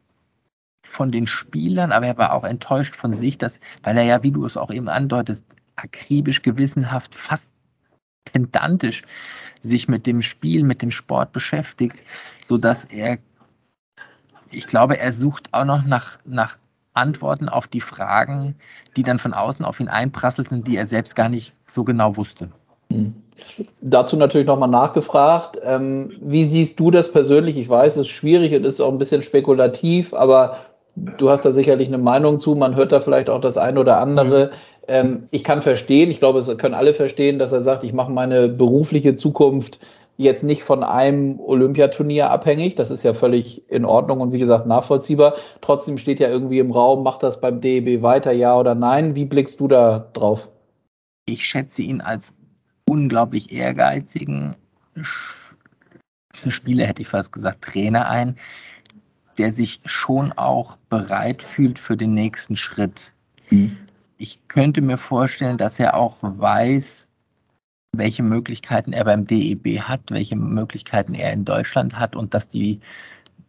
von 0.84 1.12
den 1.12 1.28
Spielern, 1.28 1.92
aber 1.92 2.08
er 2.08 2.18
war 2.18 2.34
auch 2.34 2.44
enttäuscht 2.44 2.96
von 2.96 3.14
sich, 3.14 3.38
dass, 3.38 3.60
weil 3.84 3.98
er 3.98 4.04
ja, 4.04 4.24
wie 4.24 4.32
du 4.32 4.46
es 4.46 4.58
auch 4.58 4.72
eben 4.72 4.90
andeutest, 4.90 5.46
akribisch, 5.76 6.42
gewissenhaft, 6.42 7.16
fast 7.16 7.54
pedantisch 8.26 9.04
sich 9.60 9.88
mit 9.88 10.08
dem 10.08 10.22
Spiel, 10.22 10.64
mit 10.64 10.82
dem 10.82 10.92
Sport 10.92 11.32
beschäftigt, 11.32 11.98
sodass 12.44 12.86
er, 12.86 13.18
ich 14.52 14.68
glaube, 14.68 15.00
er 15.00 15.12
sucht 15.12 15.54
auch 15.54 15.66
noch 15.66 15.84
nach, 15.84 16.20
nach 16.26 16.58
Antworten 16.94 17.50
auf 17.50 17.68
die 17.68 17.82
Fragen, 17.82 18.56
die 18.96 19.04
dann 19.04 19.20
von 19.20 19.34
außen 19.34 19.66
auf 19.66 19.80
ihn 19.80 19.88
einprasselten, 19.88 20.64
die 20.64 20.78
er 20.78 20.86
selbst 20.86 21.16
gar 21.16 21.30
nicht 21.30 21.54
so 21.68 21.84
genau 21.84 22.16
wusste. 22.16 22.50
Mhm. 22.90 23.16
Dazu 23.82 24.16
natürlich 24.16 24.48
nochmal 24.48 24.70
nachgefragt. 24.70 25.58
Ähm, 25.64 26.12
wie 26.22 26.46
siehst 26.46 26.80
du 26.80 26.92
das 26.92 27.12
persönlich? 27.12 27.58
Ich 27.58 27.68
weiß, 27.68 27.96
es 27.96 28.02
ist 28.04 28.10
schwierig 28.10 28.54
und 28.54 28.64
ist 28.64 28.80
auch 28.80 28.92
ein 28.92 29.00
bisschen 29.00 29.24
spekulativ, 29.24 30.14
aber 30.14 30.58
du 30.96 31.30
hast 31.30 31.42
da 31.42 31.52
sicherlich 31.52 31.88
eine 31.88 31.98
Meinung 31.98 32.40
zu. 32.40 32.56
Man 32.56 32.76
hört 32.76 32.92
da 32.92 33.02
vielleicht 33.02 33.30
auch 33.30 33.42
das 33.42 33.58
eine 33.58 33.80
oder 33.80 33.98
andere. 33.98 34.52
Ähm, 34.88 35.28
ich 35.32 35.44
kann 35.44 35.62
verstehen, 35.62 36.12
ich 36.12 36.20
glaube, 36.20 36.40
es 36.40 36.58
können 36.58 36.74
alle 36.74 36.94
verstehen, 36.94 37.40
dass 37.40 37.52
er 37.52 37.62
sagt, 37.62 37.84
ich 37.84 37.94
mache 37.94 38.12
meine 38.12 38.50
berufliche 38.50 39.16
Zukunft 39.16 39.80
jetzt 40.18 40.44
nicht 40.44 40.64
von 40.64 40.84
einem 40.84 41.40
Olympiaturnier 41.40 42.30
abhängig. 42.30 42.76
Das 42.76 42.92
ist 42.92 43.04
ja 43.04 43.14
völlig 43.14 43.70
in 43.70 43.86
Ordnung 43.86 44.22
und 44.22 44.32
wie 44.32 44.40
gesagt 44.40 44.68
nachvollziehbar. 44.68 45.36
Trotzdem 45.62 45.98
steht 45.98 46.20
ja 46.20 46.30
irgendwie 46.30 46.60
im 46.60 46.72
Raum, 46.72 47.04
macht 47.04 47.24
das 47.24 47.42
beim 47.42 47.62
DEB 47.62 48.02
weiter, 48.04 48.32
ja 48.32 48.58
oder 48.58 48.76
nein? 48.76 49.16
Wie 49.16 49.26
blickst 49.26 49.60
du 49.60 49.68
da 49.68 50.10
drauf? 50.14 50.50
Ich 51.26 51.46
schätze 51.46 51.82
ihn 51.82 52.02
als 52.02 52.34
unglaublich 52.86 53.52
ehrgeizigen 53.52 54.56
Spieler, 56.34 56.86
hätte 56.86 57.02
ich 57.02 57.08
fast 57.08 57.32
gesagt, 57.32 57.64
Trainer 57.64 58.10
ein, 58.10 58.38
der 59.38 59.52
sich 59.52 59.80
schon 59.86 60.32
auch 60.34 60.78
bereit 60.90 61.42
fühlt 61.42 61.80
für 61.80 61.98
den 61.98 62.14
nächsten 62.14 62.56
Schritt. 62.56 63.14
Mhm. 63.50 63.78
Ich 64.24 64.40
könnte 64.48 64.80
mir 64.80 64.98
vorstellen, 64.98 65.58
dass 65.58 65.80
er 65.80 65.96
auch 65.96 66.20
weiß, 66.22 67.10
welche 67.92 68.24
Möglichkeiten 68.24 68.94
er 68.94 69.04
beim 69.04 69.26
DEB 69.26 69.82
hat, 69.82 70.12
welche 70.12 70.38
Möglichkeiten 70.38 71.14
er 71.14 71.34
in 71.34 71.44
Deutschland 71.44 72.00
hat 72.00 72.16
und 72.16 72.34
dass 72.34 72.48
die 72.48 72.80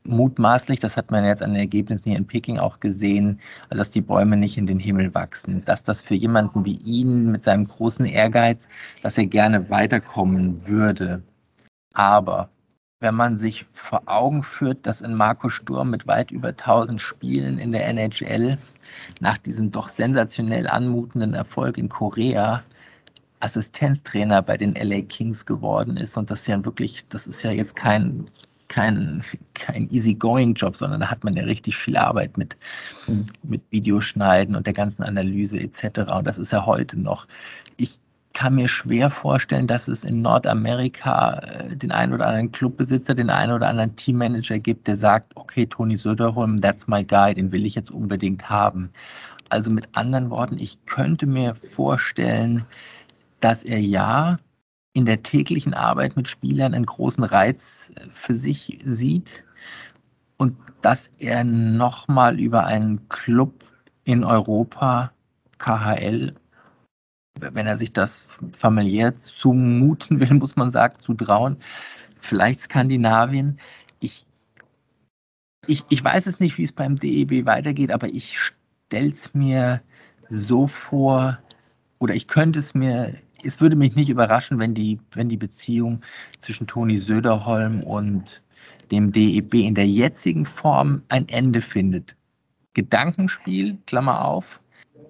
mutmaßlich, 0.02 0.80
das 0.80 0.96
hat 0.96 1.12
man 1.12 1.24
jetzt 1.24 1.44
an 1.44 1.52
den 1.52 1.60
Ergebnissen 1.60 2.08
hier 2.08 2.18
in 2.18 2.26
Peking 2.26 2.58
auch 2.58 2.80
gesehen, 2.80 3.38
dass 3.70 3.90
die 3.90 4.00
Bäume 4.00 4.36
nicht 4.36 4.58
in 4.58 4.66
den 4.66 4.80
Himmel 4.80 5.14
wachsen. 5.14 5.64
Dass 5.64 5.84
das 5.84 6.02
für 6.02 6.16
jemanden 6.16 6.64
wie 6.64 6.78
ihn 6.78 7.30
mit 7.30 7.44
seinem 7.44 7.68
großen 7.68 8.04
Ehrgeiz, 8.04 8.66
dass 9.00 9.16
er 9.16 9.26
gerne 9.26 9.70
weiterkommen 9.70 10.66
würde. 10.66 11.22
Aber 11.92 12.50
wenn 13.04 13.14
man 13.14 13.36
sich 13.36 13.66
vor 13.74 14.02
Augen 14.06 14.42
führt, 14.42 14.86
dass 14.86 15.02
in 15.02 15.14
Marco 15.14 15.50
Sturm 15.50 15.90
mit 15.90 16.06
weit 16.06 16.30
über 16.30 16.48
1000 16.48 17.00
Spielen 17.00 17.58
in 17.58 17.70
der 17.70 17.86
NHL 17.86 18.56
nach 19.20 19.36
diesem 19.36 19.70
doch 19.70 19.90
sensationell 19.90 20.66
anmutenden 20.66 21.34
Erfolg 21.34 21.76
in 21.76 21.90
Korea 21.90 22.64
Assistenztrainer 23.40 24.40
bei 24.40 24.56
den 24.56 24.74
LA 24.74 25.02
Kings 25.02 25.44
geworden 25.44 25.98
ist 25.98 26.16
und 26.16 26.30
das 26.30 26.46
ja 26.46 26.64
wirklich, 26.64 27.06
das 27.08 27.26
ist 27.26 27.42
ja 27.42 27.50
jetzt 27.50 27.76
kein 27.76 28.26
kein, 28.68 29.22
kein 29.52 29.90
Easy-Going-Job, 29.90 30.74
sondern 30.74 31.00
da 31.00 31.10
hat 31.10 31.22
man 31.22 31.36
ja 31.36 31.44
richtig 31.44 31.76
viel 31.76 31.98
Arbeit 31.98 32.38
mit, 32.38 32.56
mhm. 33.06 33.26
mit 33.42 33.62
Videoschneiden 33.70 34.56
und 34.56 34.66
der 34.66 34.72
ganzen 34.72 35.02
Analyse 35.02 35.60
etc. 35.60 36.10
Und 36.10 36.26
das 36.26 36.38
ist 36.38 36.52
ja 36.52 36.64
heute 36.64 36.98
noch. 36.98 37.28
Ich 37.76 37.98
kann 38.34 38.56
mir 38.56 38.68
schwer 38.68 39.08
vorstellen, 39.10 39.66
dass 39.66 39.88
es 39.88 40.04
in 40.04 40.20
Nordamerika 40.20 41.38
äh, 41.38 41.76
den 41.76 41.92
einen 41.92 42.12
oder 42.12 42.26
anderen 42.26 42.52
Clubbesitzer, 42.52 43.14
den 43.14 43.30
einen 43.30 43.52
oder 43.52 43.68
anderen 43.68 43.96
Teammanager 43.96 44.58
gibt, 44.58 44.86
der 44.86 44.96
sagt, 44.96 45.34
okay, 45.36 45.66
Toni 45.66 45.96
Söderholm, 45.96 46.60
that's 46.60 46.86
my 46.86 47.04
guy, 47.04 47.32
den 47.32 47.52
will 47.52 47.64
ich 47.64 47.76
jetzt 47.76 47.90
unbedingt 47.90 48.50
haben. 48.50 48.90
Also 49.48 49.70
mit 49.70 49.88
anderen 49.92 50.30
Worten, 50.30 50.58
ich 50.58 50.84
könnte 50.84 51.26
mir 51.26 51.54
vorstellen, 51.54 52.66
dass 53.40 53.64
er 53.64 53.80
ja 53.80 54.38
in 54.94 55.06
der 55.06 55.22
täglichen 55.22 55.74
Arbeit 55.74 56.16
mit 56.16 56.28
Spielern 56.28 56.74
einen 56.74 56.86
großen 56.86 57.24
Reiz 57.24 57.92
äh, 57.96 58.00
für 58.14 58.34
sich 58.34 58.78
sieht 58.84 59.44
und 60.36 60.56
dass 60.82 61.08
er 61.18 61.44
nochmal 61.44 62.40
über 62.40 62.66
einen 62.66 63.08
Club 63.08 63.64
in 64.04 64.24
Europa, 64.24 65.12
KHL, 65.58 66.34
wenn 67.52 67.66
er 67.66 67.76
sich 67.76 67.92
das 67.92 68.28
familiär 68.56 69.14
zumuten 69.16 70.20
will, 70.20 70.34
muss 70.38 70.56
man 70.56 70.70
sagen, 70.70 70.96
zutrauen, 71.00 71.56
vielleicht 72.20 72.60
Skandinavien. 72.60 73.58
Ich, 74.00 74.26
ich, 75.66 75.84
ich 75.88 76.04
weiß 76.04 76.26
es 76.26 76.40
nicht, 76.40 76.58
wie 76.58 76.64
es 76.64 76.72
beim 76.72 76.96
DEB 76.96 77.46
weitergeht, 77.46 77.90
aber 77.90 78.08
ich 78.08 78.38
stelle 78.38 79.10
es 79.10 79.34
mir 79.34 79.82
so 80.28 80.66
vor, 80.66 81.38
oder 81.98 82.14
ich 82.14 82.26
könnte 82.26 82.58
es 82.58 82.74
mir 82.74 83.14
es 83.44 83.60
würde 83.60 83.76
mich 83.76 83.94
nicht 83.94 84.08
überraschen, 84.08 84.58
wenn 84.58 84.74
die, 84.74 84.98
wenn 85.12 85.28
die 85.28 85.36
Beziehung 85.36 86.00
zwischen 86.38 86.66
Toni 86.66 86.98
Söderholm 86.98 87.82
und 87.82 88.42
dem 88.90 89.12
DEB 89.12 89.54
in 89.54 89.74
der 89.74 89.86
jetzigen 89.86 90.46
Form 90.46 91.02
ein 91.08 91.28
Ende 91.28 91.60
findet. 91.60 92.16
Gedankenspiel, 92.74 93.78
Klammer 93.86 94.24
auf, 94.24 94.60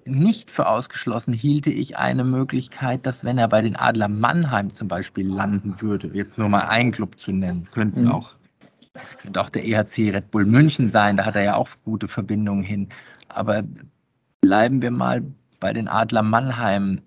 nicht 0.05 0.51
für 0.51 0.67
ausgeschlossen 0.67 1.33
hielte 1.33 1.71
ich 1.71 1.97
eine 1.97 2.23
Möglichkeit, 2.23 3.05
dass 3.05 3.23
wenn 3.23 3.37
er 3.37 3.47
bei 3.47 3.61
den 3.61 3.75
Adler 3.75 4.07
Mannheim 4.07 4.69
zum 4.69 4.87
Beispiel 4.87 5.27
landen 5.27 5.81
würde, 5.81 6.09
jetzt 6.13 6.37
nur 6.37 6.49
mal 6.49 6.67
einen 6.67 6.91
Club 6.91 7.19
zu 7.19 7.31
nennen, 7.31 7.67
könnten 7.71 8.05
mhm. 8.05 8.11
auch, 8.11 8.35
es 8.93 9.17
könnte 9.17 9.41
auch 9.41 9.49
der 9.49 9.65
EHC 9.65 10.13
Red 10.13 10.31
Bull 10.31 10.45
München 10.45 10.87
sein, 10.87 11.17
da 11.17 11.25
hat 11.25 11.35
er 11.35 11.43
ja 11.43 11.55
auch 11.55 11.69
gute 11.83 12.07
Verbindungen 12.07 12.63
hin. 12.63 12.89
Aber 13.27 13.63
bleiben 14.41 14.81
wir 14.81 14.91
mal 14.91 15.23
bei 15.59 15.73
den 15.73 15.87
Adler 15.87 16.21
Mannheim 16.21 17.01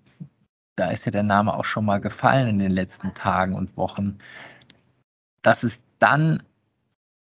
da 0.79 0.89
ist 0.91 1.05
ja 1.05 1.11
der 1.11 1.23
Name 1.23 1.53
auch 1.53 1.65
schon 1.65 1.85
mal 1.85 1.99
gefallen 1.99 2.47
in 2.47 2.59
den 2.59 2.71
letzten 2.71 3.13
Tagen 3.13 3.53
und 3.53 3.75
Wochen, 3.75 4.17
dass 5.41 5.63
es 5.63 5.81
dann 5.99 6.41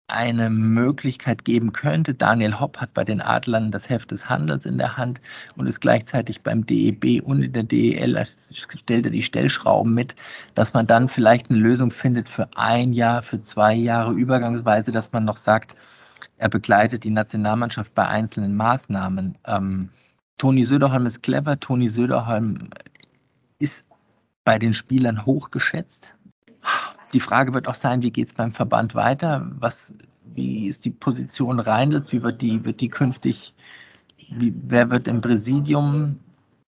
eine 0.09 0.49
Möglichkeit 0.49 1.45
geben 1.45 1.73
könnte. 1.73 2.15
Daniel 2.15 2.59
Hopp 2.59 2.79
hat 2.79 2.95
bei 2.95 3.05
den 3.05 3.21
Adlern 3.21 3.71
das 3.71 3.91
Heft 3.91 4.11
des 4.11 4.29
Handels 4.29 4.65
in 4.65 4.79
der 4.79 4.97
Hand 4.97 5.21
und 5.57 5.67
ist 5.67 5.81
gleichzeitig 5.81 6.43
beim 6.43 6.65
DEB 6.65 7.23
und 7.23 7.43
in 7.43 7.53
der 7.53 7.63
DEL, 7.63 8.23
stellt 8.25 9.07
er 9.07 9.13
die 9.13 9.23
Stellschrauben 9.23 9.93
mit, 9.93 10.17
dass 10.55 10.73
man 10.73 10.87
dann 10.87 11.11
vielleicht 11.11 11.51
eine 11.51 11.59
Lösung 11.59 11.91
findet 11.91 12.29
für 12.29 12.49
ein 12.57 12.95
Jahr, 12.95 13.23
für 13.23 13.43
zwei 13.43 13.75
Jahre 13.75 14.13
übergangsweise, 14.13 14.93
dass 14.93 15.13
man 15.13 15.27
noch 15.27 15.37
sagt, 15.37 15.77
er 16.39 16.49
begleitet 16.49 17.05
die 17.05 17.11
Nationalmannschaft 17.11 17.95
bei 17.95 18.07
einzelnen 18.07 18.57
Maßnahmen. 18.57 19.37
Ähm, 19.47 19.91
Toni 20.39 20.65
Söderholm 20.65 21.05
ist 21.05 21.23
clever. 21.23 21.61
Toni 21.61 21.89
Söderholm 21.89 22.71
ist 23.59 23.85
bei 24.45 24.59
den 24.59 24.73
Spielern 24.73 25.27
hochgeschätzt. 25.27 26.15
Die 27.13 27.21
Frage 27.21 27.55
wird 27.55 27.69
auch 27.69 27.75
sein, 27.75 28.03
wie 28.03 28.11
geht 28.11 28.29
es 28.29 28.35
beim 28.35 28.53
Verband 28.53 28.95
weiter? 28.95 29.51
Was, 29.59 29.95
wie 30.35 30.67
ist 30.67 30.85
die 30.85 30.91
Position 30.91 31.61
Reindels? 31.61 32.13
Wie 32.13 32.23
wird 32.23 32.43
die, 32.43 32.65
wird 32.65 32.81
die 32.81 32.89
künftig, 32.89 33.55
wie, 34.31 34.55
wer 34.67 34.91
wird 34.91 35.09
im 35.09 35.21
Präsidium 35.21 36.19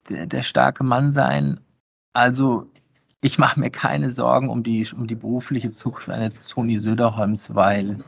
der, 0.08 0.26
der 0.26 0.42
starke 0.42 0.82
Mann 0.82 1.12
sein? 1.12 1.60
Also 2.12 2.66
ich 3.20 3.38
mache 3.38 3.60
mir 3.60 3.70
keine 3.70 4.08
Sorgen 4.08 4.48
um 4.48 4.62
die, 4.62 4.86
um 4.96 5.06
die 5.06 5.14
berufliche 5.14 5.72
Zukunft 5.72 6.08
eines 6.08 6.48
Toni 6.48 6.78
Söderholms, 6.78 7.54
weil 7.54 8.02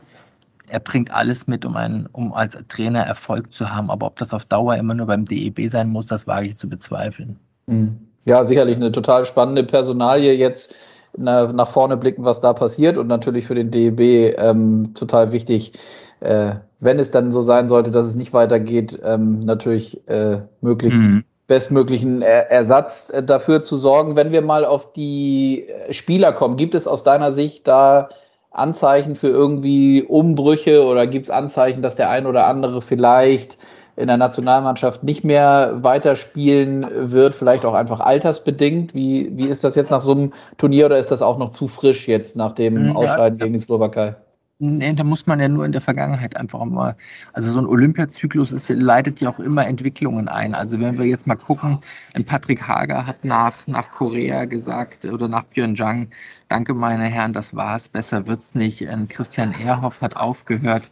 er 0.67 0.79
bringt 0.79 1.11
alles 1.11 1.45
mit, 1.45 1.65
um, 1.65 1.75
einen, 1.75 2.07
um 2.13 2.33
als 2.33 2.57
Trainer 2.67 3.01
Erfolg 3.01 3.53
zu 3.53 3.69
haben. 3.69 3.91
Aber 3.91 4.07
ob 4.07 4.15
das 4.17 4.33
auf 4.33 4.45
Dauer 4.45 4.75
immer 4.75 4.95
nur 4.95 5.05
beim 5.05 5.25
DEB 5.25 5.69
sein 5.69 5.89
muss, 5.89 6.07
das 6.07 6.25
wage 6.25 6.47
ich 6.47 6.57
zu 6.57 6.67
bezweifeln. 6.67 7.39
Mhm. 7.67 7.99
Ja, 8.25 8.43
sicherlich 8.45 8.77
eine 8.77 8.91
total 8.91 9.25
spannende 9.25 9.63
Personalie 9.65 10.33
jetzt 10.33 10.73
nach 11.17 11.67
vorne 11.67 11.97
blicken, 11.97 12.25
was 12.25 12.41
da 12.41 12.53
passiert 12.53 12.97
und 12.97 13.07
natürlich 13.07 13.45
für 13.45 13.55
den 13.55 13.71
DEB 13.71 14.35
ähm, 14.37 14.93
total 14.93 15.31
wichtig, 15.31 15.73
äh, 16.21 16.55
wenn 16.79 16.99
es 16.99 17.11
dann 17.11 17.31
so 17.31 17.41
sein 17.41 17.67
sollte, 17.67 17.91
dass 17.91 18.07
es 18.07 18.15
nicht 18.15 18.33
weitergeht, 18.33 18.99
ähm, 19.03 19.41
natürlich 19.41 20.07
äh, 20.07 20.41
möglichst 20.61 21.01
mhm. 21.01 21.23
bestmöglichen 21.47 22.21
er 22.21 22.51
Ersatz 22.51 23.09
äh, 23.09 23.23
dafür 23.23 23.61
zu 23.61 23.75
sorgen. 23.75 24.15
Wenn 24.15 24.31
wir 24.31 24.41
mal 24.41 24.65
auf 24.65 24.93
die 24.93 25.67
äh, 25.67 25.93
Spieler 25.93 26.33
kommen, 26.33 26.57
gibt 26.57 26.75
es 26.75 26.87
aus 26.87 27.03
deiner 27.03 27.31
Sicht 27.31 27.67
da 27.67 28.09
Anzeichen 28.51 29.15
für 29.15 29.29
irgendwie 29.29 30.03
Umbrüche 30.03 30.85
oder 30.85 31.07
gibt 31.07 31.27
es 31.27 31.31
Anzeichen, 31.31 31.81
dass 31.81 31.95
der 31.95 32.09
ein 32.09 32.25
oder 32.25 32.47
andere 32.47 32.81
vielleicht 32.81 33.57
in 33.95 34.07
der 34.07 34.17
Nationalmannschaft 34.17 35.03
nicht 35.03 35.23
mehr 35.23 35.83
weiterspielen 35.83 37.11
wird, 37.11 37.35
vielleicht 37.35 37.65
auch 37.65 37.75
einfach 37.75 37.99
altersbedingt. 37.99 38.93
Wie, 38.95 39.31
wie 39.35 39.45
ist 39.45 39.63
das 39.63 39.75
jetzt 39.75 39.91
nach 39.91 40.01
so 40.01 40.13
einem 40.13 40.33
Turnier 40.57 40.87
oder 40.87 40.97
ist 40.97 41.11
das 41.11 41.21
auch 41.21 41.37
noch 41.37 41.51
zu 41.51 41.67
frisch 41.67 42.07
jetzt 42.07 42.35
nach 42.35 42.53
dem 42.53 42.87
ja, 42.87 42.95
Ausscheiden 42.95 43.37
gegen 43.37 43.53
die 43.53 43.59
Slowakei? 43.59 44.15
Nee, 44.59 44.93
da 44.93 45.03
muss 45.03 45.27
man 45.27 45.39
ja 45.41 45.49
nur 45.49 45.65
in 45.65 45.73
der 45.73 45.81
Vergangenheit 45.81 46.37
einfach 46.37 46.63
mal, 46.63 46.95
also 47.33 47.51
so 47.51 47.59
ein 47.59 47.65
Olympiazyklus 47.65 48.51
ist, 48.51 48.69
leitet 48.69 49.19
ja 49.19 49.29
auch 49.29 49.39
immer 49.39 49.67
Entwicklungen 49.67 50.29
ein. 50.29 50.55
Also 50.55 50.79
wenn 50.79 50.97
wir 50.97 51.05
jetzt 51.05 51.27
mal 51.27 51.35
gucken, 51.35 51.79
ein 52.13 52.23
Patrick 52.23 52.65
Hager 52.65 53.05
hat 53.05 53.25
nach, 53.25 53.67
nach 53.67 53.91
Korea 53.91 54.45
gesagt 54.45 55.05
oder 55.05 55.27
nach 55.27 55.43
Pyeongchang, 55.49 56.09
danke 56.47 56.73
meine 56.73 57.05
Herren, 57.05 57.33
das 57.33 57.55
war's, 57.55 57.89
besser 57.89 58.25
wird's 58.27 58.55
nicht. 58.55 58.87
Ein 58.87 59.07
Christian 59.09 59.53
Ehrhoff 59.59 60.01
hat 60.01 60.15
aufgehört. 60.15 60.91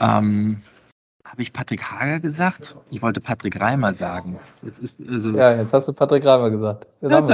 Ähm, 0.00 0.60
habe 1.28 1.42
ich 1.42 1.52
Patrick 1.52 1.82
Hager 1.82 2.20
gesagt? 2.20 2.74
Ich 2.90 3.02
wollte 3.02 3.20
Patrick 3.20 3.60
Reimer 3.60 3.94
sagen. 3.94 4.38
Jetzt 4.62 4.78
ist, 4.78 5.00
also, 5.08 5.30
ja, 5.30 5.56
jetzt 5.56 5.72
hast 5.72 5.86
du 5.88 5.92
Patrick 5.92 6.24
Reimer 6.24 6.50
gesagt. 6.50 6.86
Jetzt 7.00 7.12
haben 7.12 7.26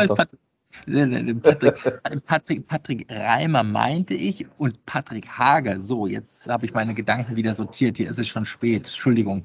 Patrick, 1.41 2.27
Patrick, 2.27 2.67
Patrick 2.67 3.07
Reimer 3.09 3.63
meinte 3.63 4.15
ich 4.15 4.45
und 4.59 4.85
Patrick 4.87 5.29
Hager. 5.29 5.81
So, 5.81 6.09
jetzt 6.09 6.49
habe 6.49 6.67
ich 6.67 6.75
meine 6.75 6.95
Gedanken 6.95 7.37
wieder 7.37 7.55
sortiert. 7.55 7.97
Hier 7.97 8.11
ist 8.11 8.19
es 8.19 8.27
schon 8.27 8.45
spät. 8.45 8.87
Entschuldigung. 8.87 9.45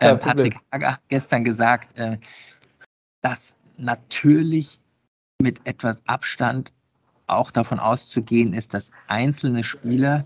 Äh, 0.00 0.16
Patrick 0.16 0.56
Hager 0.72 0.94
hat 0.94 1.02
gestern 1.08 1.44
gesagt, 1.44 1.96
äh, 1.96 2.18
dass 3.22 3.56
natürlich 3.76 4.80
mit 5.40 5.64
etwas 5.64 6.02
Abstand 6.06 6.72
auch 7.28 7.52
davon 7.52 7.78
auszugehen 7.78 8.52
ist, 8.52 8.74
dass 8.74 8.90
einzelne 9.06 9.62
Spieler 9.62 10.24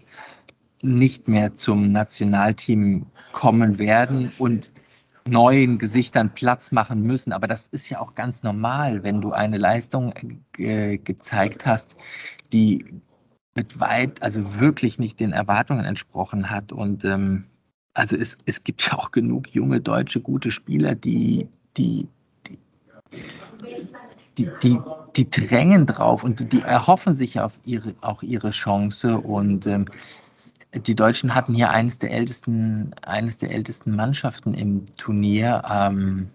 nicht 0.83 1.29
mehr 1.29 1.55
zum 1.55 1.91
Nationalteam 1.93 3.07
kommen 3.33 3.79
werden 3.79 4.31
und 4.39 4.71
neuen 5.29 5.79
Gesichtern 5.79 6.33
Platz 6.35 6.73
machen 6.73 7.03
müssen. 7.03 7.33
Aber 7.33 7.47
das 7.47 7.69
ist 7.69 7.89
ja 7.91 8.01
auch 8.01 8.15
ganz 8.15 8.43
normal, 8.43 9.03
wenn 9.03 9.21
du 9.21 9.33
eine 9.33 9.59
Leistung 9.59 10.15
äh, 10.57 10.99
gezeigt 10.99 11.67
hast, 11.67 11.97
die 12.53 12.85
mit 13.55 13.81
weit, 13.81 14.23
also 14.23 14.61
wirklich 14.61 14.99
nicht 14.99 15.21
den 15.21 15.33
Erwartungen 15.33 15.85
entsprochen 15.85 16.51
hat. 16.51 16.73
Und 16.73 17.05
ähm, 17.05 17.45
also 17.95 18.17
es, 18.17 18.39
es 18.47 18.63
gibt 18.63 18.87
ja 18.87 18.97
auch 18.97 19.11
genug 19.11 19.49
junge 19.49 19.81
deutsche 19.81 20.21
gute 20.21 20.51
Spieler, 20.51 20.95
die, 20.95 21.49
die, 21.77 22.07
die, 22.47 22.59
die, 24.39 24.49
die, 24.63 24.79
die 25.17 25.31
drängen 25.31 25.87
drauf 25.87 26.23
und 26.23 26.41
die, 26.41 26.45
die 26.45 26.61
erhoffen 26.61 27.15
sich 27.15 27.41
auf 27.41 27.53
ihre, 27.65 27.95
auch 28.01 28.23
ihre 28.23 28.51
Chance. 28.51 29.19
Und 29.19 29.67
ähm, 29.67 29.87
die 30.75 30.95
Deutschen 30.95 31.35
hatten 31.35 31.55
hier 31.55 31.71
eines 31.71 31.99
der 31.99 32.13
ältesten, 32.13 32.93
eines 33.07 33.39
der 33.39 33.51
ältesten 33.51 33.97
Mannschaften 33.97 34.55
im 34.55 34.87
Turnier. 34.97 35.63
Ähm, 35.71 36.31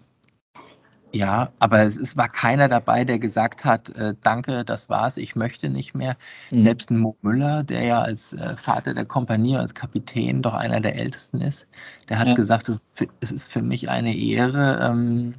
ja, 1.14 1.52
aber 1.60 1.82
es, 1.82 1.96
es, 1.96 2.16
war 2.16 2.28
keiner 2.28 2.68
dabei, 2.68 3.04
der 3.04 3.20
gesagt 3.20 3.64
hat, 3.64 3.88
äh, 3.90 4.14
danke, 4.20 4.64
das 4.64 4.88
war's, 4.88 5.16
ich 5.16 5.36
möchte 5.36 5.68
nicht 5.70 5.94
mehr. 5.94 6.16
Mhm. 6.50 6.60
Selbst 6.60 6.90
ein 6.90 6.98
Mo 6.98 7.16
Müller, 7.22 7.62
der 7.62 7.84
ja 7.84 8.02
als 8.02 8.32
äh, 8.32 8.56
Vater 8.56 8.94
der 8.94 9.04
Kompanie, 9.04 9.56
als 9.56 9.74
Kapitän 9.74 10.42
doch 10.42 10.54
einer 10.54 10.80
der 10.80 10.96
ältesten 10.96 11.40
ist, 11.40 11.68
der 12.08 12.18
hat 12.18 12.28
ja. 12.28 12.34
gesagt, 12.34 12.68
es 12.68 12.82
ist, 12.82 12.98
für, 12.98 13.06
es 13.20 13.30
ist, 13.30 13.52
für, 13.52 13.62
mich 13.62 13.88
eine 13.88 14.16
Ehre. 14.16 14.80
Ähm, 14.82 15.34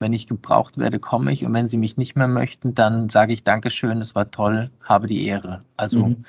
wenn 0.00 0.12
ich 0.12 0.26
gebraucht 0.26 0.76
werde, 0.76 0.98
komme 0.98 1.32
ich. 1.32 1.44
Und 1.44 1.54
wenn 1.54 1.68
Sie 1.68 1.78
mich 1.78 1.96
nicht 1.96 2.16
mehr 2.16 2.28
möchten, 2.28 2.74
dann 2.74 3.08
sage 3.08 3.32
ich 3.32 3.44
Dankeschön, 3.44 4.00
es 4.00 4.14
war 4.14 4.30
toll, 4.30 4.70
habe 4.82 5.06
die 5.06 5.24
Ehre. 5.24 5.60
Also 5.76 6.06
mhm. 6.06 6.24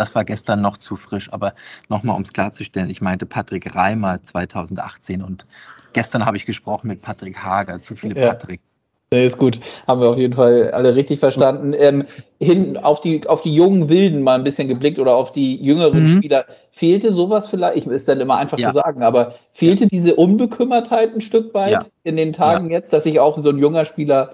Das 0.00 0.14
war 0.14 0.24
gestern 0.24 0.62
noch 0.62 0.78
zu 0.78 0.96
frisch, 0.96 1.30
aber 1.30 1.52
nochmal, 1.90 2.16
um 2.16 2.22
es 2.22 2.32
klarzustellen, 2.32 2.88
ich 2.88 3.02
meinte 3.02 3.26
Patrick 3.26 3.76
Reimer 3.76 4.22
2018 4.22 5.22
und 5.22 5.44
gestern 5.92 6.24
habe 6.24 6.38
ich 6.38 6.46
gesprochen 6.46 6.88
mit 6.88 7.02
Patrick 7.02 7.36
Hager, 7.42 7.82
zu 7.82 7.94
viele 7.94 8.18
ja. 8.18 8.28
Patricks. 8.28 8.80
Nee, 9.12 9.26
ist 9.26 9.36
gut. 9.36 9.60
Haben 9.86 10.00
wir 10.00 10.08
auf 10.08 10.16
jeden 10.16 10.32
Fall 10.32 10.70
alle 10.70 10.94
richtig 10.94 11.18
verstanden. 11.18 11.74
Ähm, 11.76 12.06
hin 12.38 12.78
auf 12.78 13.02
die, 13.02 13.28
auf 13.28 13.42
die 13.42 13.52
jungen 13.52 13.90
Wilden 13.90 14.22
mal 14.22 14.36
ein 14.36 14.44
bisschen 14.44 14.68
geblickt 14.68 14.98
oder 14.98 15.16
auf 15.16 15.32
die 15.32 15.56
jüngeren 15.56 16.04
mhm. 16.04 16.16
Spieler. 16.16 16.46
Fehlte 16.70 17.12
sowas 17.12 17.48
vielleicht? 17.48 17.76
Ich 17.76 17.86
ist 17.86 18.08
dann 18.08 18.20
immer 18.20 18.36
einfach 18.38 18.58
ja. 18.58 18.68
zu 18.68 18.74
sagen, 18.76 19.02
aber 19.02 19.34
fehlte 19.52 19.86
diese 19.86 20.14
Unbekümmertheit 20.14 21.14
ein 21.14 21.20
Stück 21.20 21.52
weit 21.52 21.72
ja. 21.72 21.80
in 22.04 22.16
den 22.16 22.32
Tagen 22.32 22.70
ja. 22.70 22.78
jetzt, 22.78 22.94
dass 22.94 23.02
sich 23.02 23.20
auch 23.20 23.42
so 23.42 23.50
ein 23.50 23.58
junger 23.58 23.84
Spieler 23.84 24.30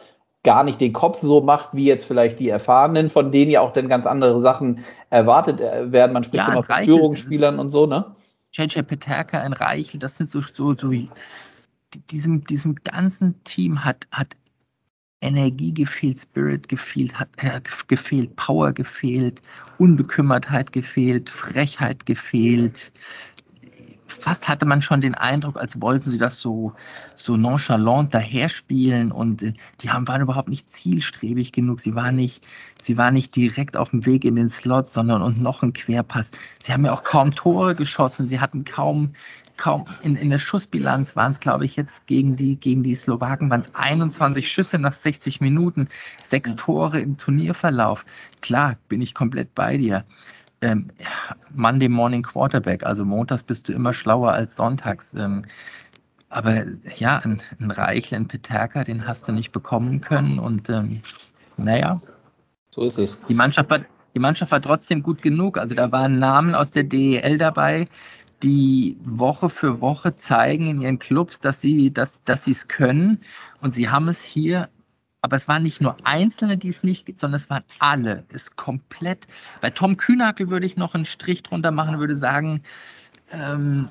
gar 0.47 0.63
nicht 0.63 0.81
den 0.81 0.93
Kopf 0.93 1.21
so 1.21 1.41
macht, 1.41 1.71
wie 1.73 1.85
jetzt 1.85 2.07
vielleicht 2.07 2.39
die 2.39 2.49
Erfahrenen, 2.49 3.11
von 3.11 3.33
denen 3.33 3.51
ja 3.51 3.61
auch 3.61 3.73
dann 3.73 3.89
ganz 3.89 4.07
andere 4.07 4.39
Sachen 4.39 4.85
erwartet 5.11 5.61
äh, 5.61 5.91
werden. 5.91 6.13
Man 6.13 6.23
spricht 6.23 6.47
ja, 6.47 6.53
immer 6.53 6.63
von 6.63 6.85
Führungsspielern 6.85 7.59
und 7.59 7.71
so, 7.71 7.85
ne? 7.87 8.15
JJ 8.53 8.83
Peterka, 8.83 9.41
ein 9.41 9.53
Reichel, 9.53 9.99
das 9.99 10.17
sind 10.17 10.31
so, 10.31 10.41
so, 10.41 10.75
so 10.75 10.93
diesem, 12.11 12.45
diesem 12.45 12.77
ganzen 12.77 13.43
Team 13.43 13.85
hat, 13.85 14.07
hat 14.13 14.37
Energie 15.21 15.75
gefehlt, 15.75 16.19
Spirit 16.19 16.69
gefehlt, 16.69 17.19
hat 17.19 17.29
äh, 17.39 17.61
gefehlt, 17.89 18.37
Power 18.37 18.73
gefehlt, 18.73 19.43
Unbekümmertheit 19.79 20.73
gefehlt, 20.73 21.29
Frechheit 21.29 22.07
gefehlt, 22.07 22.93
fast 24.07 24.49
hatte 24.49 24.67
man 24.67 24.83
schon 24.83 25.01
den 25.01 25.15
Eindruck, 25.15 25.57
als 25.57 25.81
wollten 25.81 26.11
sie 26.11 26.19
das 26.19 26.41
so, 26.41 26.73
so 27.15 27.37
nonchalant 27.37 28.15
daherspielen 28.15 29.13
und 29.13 29.43
äh, 29.43 29.53
die 29.81 29.91
haben, 29.91 30.07
waren 30.09 30.21
überhaupt 30.21 30.49
nicht 30.49 30.73
zielstrebig 30.73 31.53
genug. 31.53 31.81
Sie 31.81 31.95
waren 31.95 32.17
nicht, 32.17 32.45
sie 32.81 32.97
waren 32.97 33.15
nicht 33.15 33.35
direkt 33.35 33.77
auf 33.77 33.91
dem 33.91 34.07
Weg 34.07 34.25
in 34.25 34.37
den 34.37 34.49
Slot, 34.49 34.89
sondern 34.89 35.23
und 35.23 35.41
noch 35.41 35.63
ein 35.63 35.73
Querpass. 35.73 36.31
Sie 36.59 36.73
haben 36.73 36.85
ja 36.85 36.93
auch 36.93 37.05
kaum 37.05 37.35
Tore 37.35 37.75
geschossen. 37.75 38.27
Sie 38.27 38.41
hatten 38.41 38.65
kaum, 38.65 39.15
kaum 39.57 39.87
in, 40.03 40.17
in 40.17 40.31
der 40.31 40.39
Schussbilanz 40.39 41.17
waren 41.17 41.33
es, 41.33 41.41
glaube 41.41 41.65
ich, 41.65 41.77
jetzt 41.77 42.07
gegen 42.07 42.37
die, 42.37 42.57
gegen 42.57 42.83
die 42.83 42.95
Slowaken 42.95 43.51
waren 43.51 43.63
es 43.63 43.75
21 43.75 44.49
Schüsse 44.49 44.79
nach 44.79 44.93
60 44.93 45.41
Minuten, 45.41 45.89
sechs 46.21 46.55
Tore 46.55 47.01
im 47.01 47.17
Turnierverlauf. 47.17 48.05
Klar, 48.41 48.77
bin 48.89 49.03
ich 49.03 49.15
komplett 49.15 49.55
bei 49.55 49.77
dir 49.77 50.05
ähm, 50.67 50.91
Monday 51.55 51.89
Morning 51.89 52.23
Quarterback, 52.23 52.85
also 52.85 53.05
montags 53.05 53.43
bist 53.43 53.69
du 53.69 53.73
immer 53.73 53.93
schlauer 53.93 54.33
als 54.33 54.57
sonntags. 54.57 55.15
Ähm, 55.15 55.45
aber 56.29 56.65
ja, 56.97 57.19
ein, 57.19 57.41
ein 57.61 57.71
Reichel, 57.71 58.17
ein 58.17 58.29
Peterka, 58.29 58.85
den 58.85 59.07
hast 59.07 59.29
du 59.29 59.33
nicht 59.33 59.53
bekommen 59.53 60.01
können 60.01 60.39
und 60.39 60.69
ähm, 60.69 61.01
naja. 61.57 62.01
So 62.71 62.83
ist 62.83 62.99
es. 62.99 63.19
Die 63.29 63.35
Mannschaft, 63.35 63.71
war, 63.71 63.81
die 64.15 64.19
Mannschaft 64.19 64.53
war 64.53 64.61
trotzdem 64.61 65.03
gut 65.03 65.23
genug. 65.23 65.57
Also 65.57 65.75
da 65.75 65.93
waren 65.93 66.19
Namen 66.19 66.55
aus 66.55 66.71
der 66.73 66.83
DEL 66.83 67.39
dabei, 67.39 67.89
die 68.43 68.99
Woche 69.05 69.49
für 69.49 69.81
Woche 69.81 70.17
zeigen 70.17 70.67
in 70.67 70.83
ihren 70.83 70.99
Clubs, 70.99 71.39
dass 71.39 71.61
sie 71.61 71.93
dass, 71.93 72.23
dass 72.25 72.47
es 72.47 72.69
können. 72.69 73.19
Und 73.63 73.73
sie 73.73 73.89
haben 73.89 74.09
es 74.09 74.23
hier 74.23 74.69
aber 75.27 75.35
es 75.35 75.49
waren 75.49 75.65
nicht 75.65 75.81
nur 75.81 75.97
Einzelne, 76.05 76.57
die 76.57 76.69
es 76.69 76.85
nicht 76.85 77.05
gibt, 77.05 77.19
sondern 77.19 77.41
es 77.41 77.51
waren 77.51 77.65
alle. 77.81 78.25
Es 78.29 78.43
ist 78.43 78.57
komplett. 78.57 79.27
Bei 79.61 79.71
Tom 79.71 79.97
Kühnackel 79.97 80.51
würde 80.51 80.67
ich 80.67 80.77
noch 80.77 80.95
einen 80.95 81.05
Strich 81.05 81.43
drunter 81.43 81.73
machen, 81.73 81.99
würde 81.99 82.17
sagen, 82.17 82.63
ähm, 83.33 83.89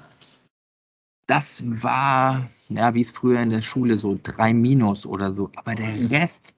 das 1.28 1.62
war, 1.84 2.50
ja, 2.70 2.94
wie 2.94 3.02
es 3.02 3.12
früher 3.12 3.42
in 3.42 3.50
der 3.50 3.62
Schule 3.62 3.98
so, 3.98 4.18
drei 4.24 4.54
Minus 4.54 5.06
oder 5.06 5.34
so. 5.34 5.52
Aber 5.58 5.76
der 5.76 6.10
Rest, 6.10 6.54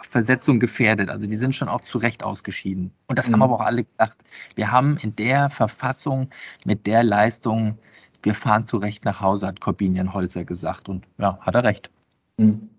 Versetzung 0.00 0.58
gefährdet. 0.58 1.08
Also 1.08 1.28
die 1.28 1.36
sind 1.36 1.54
schon 1.54 1.68
auch 1.68 1.82
zu 1.82 1.98
Recht 1.98 2.24
ausgeschieden. 2.24 2.90
Und 3.06 3.20
das 3.20 3.28
mhm. 3.28 3.34
haben 3.34 3.42
aber 3.42 3.54
auch 3.54 3.60
alle 3.60 3.84
gesagt. 3.84 4.18
Wir 4.56 4.72
haben 4.72 4.96
in 4.96 5.14
der 5.14 5.50
Verfassung 5.50 6.30
mit 6.64 6.88
der 6.88 7.04
Leistung, 7.04 7.78
wir 8.24 8.34
fahren 8.34 8.66
zu 8.66 8.78
Recht 8.78 9.04
nach 9.04 9.20
Hause, 9.20 9.46
hat 9.46 9.60
Corbinian 9.60 10.12
Holzer 10.12 10.44
gesagt. 10.44 10.88
Und 10.88 11.06
ja, 11.18 11.38
hat 11.42 11.54
er 11.54 11.62
recht. 11.62 11.90
Mhm 12.38 12.70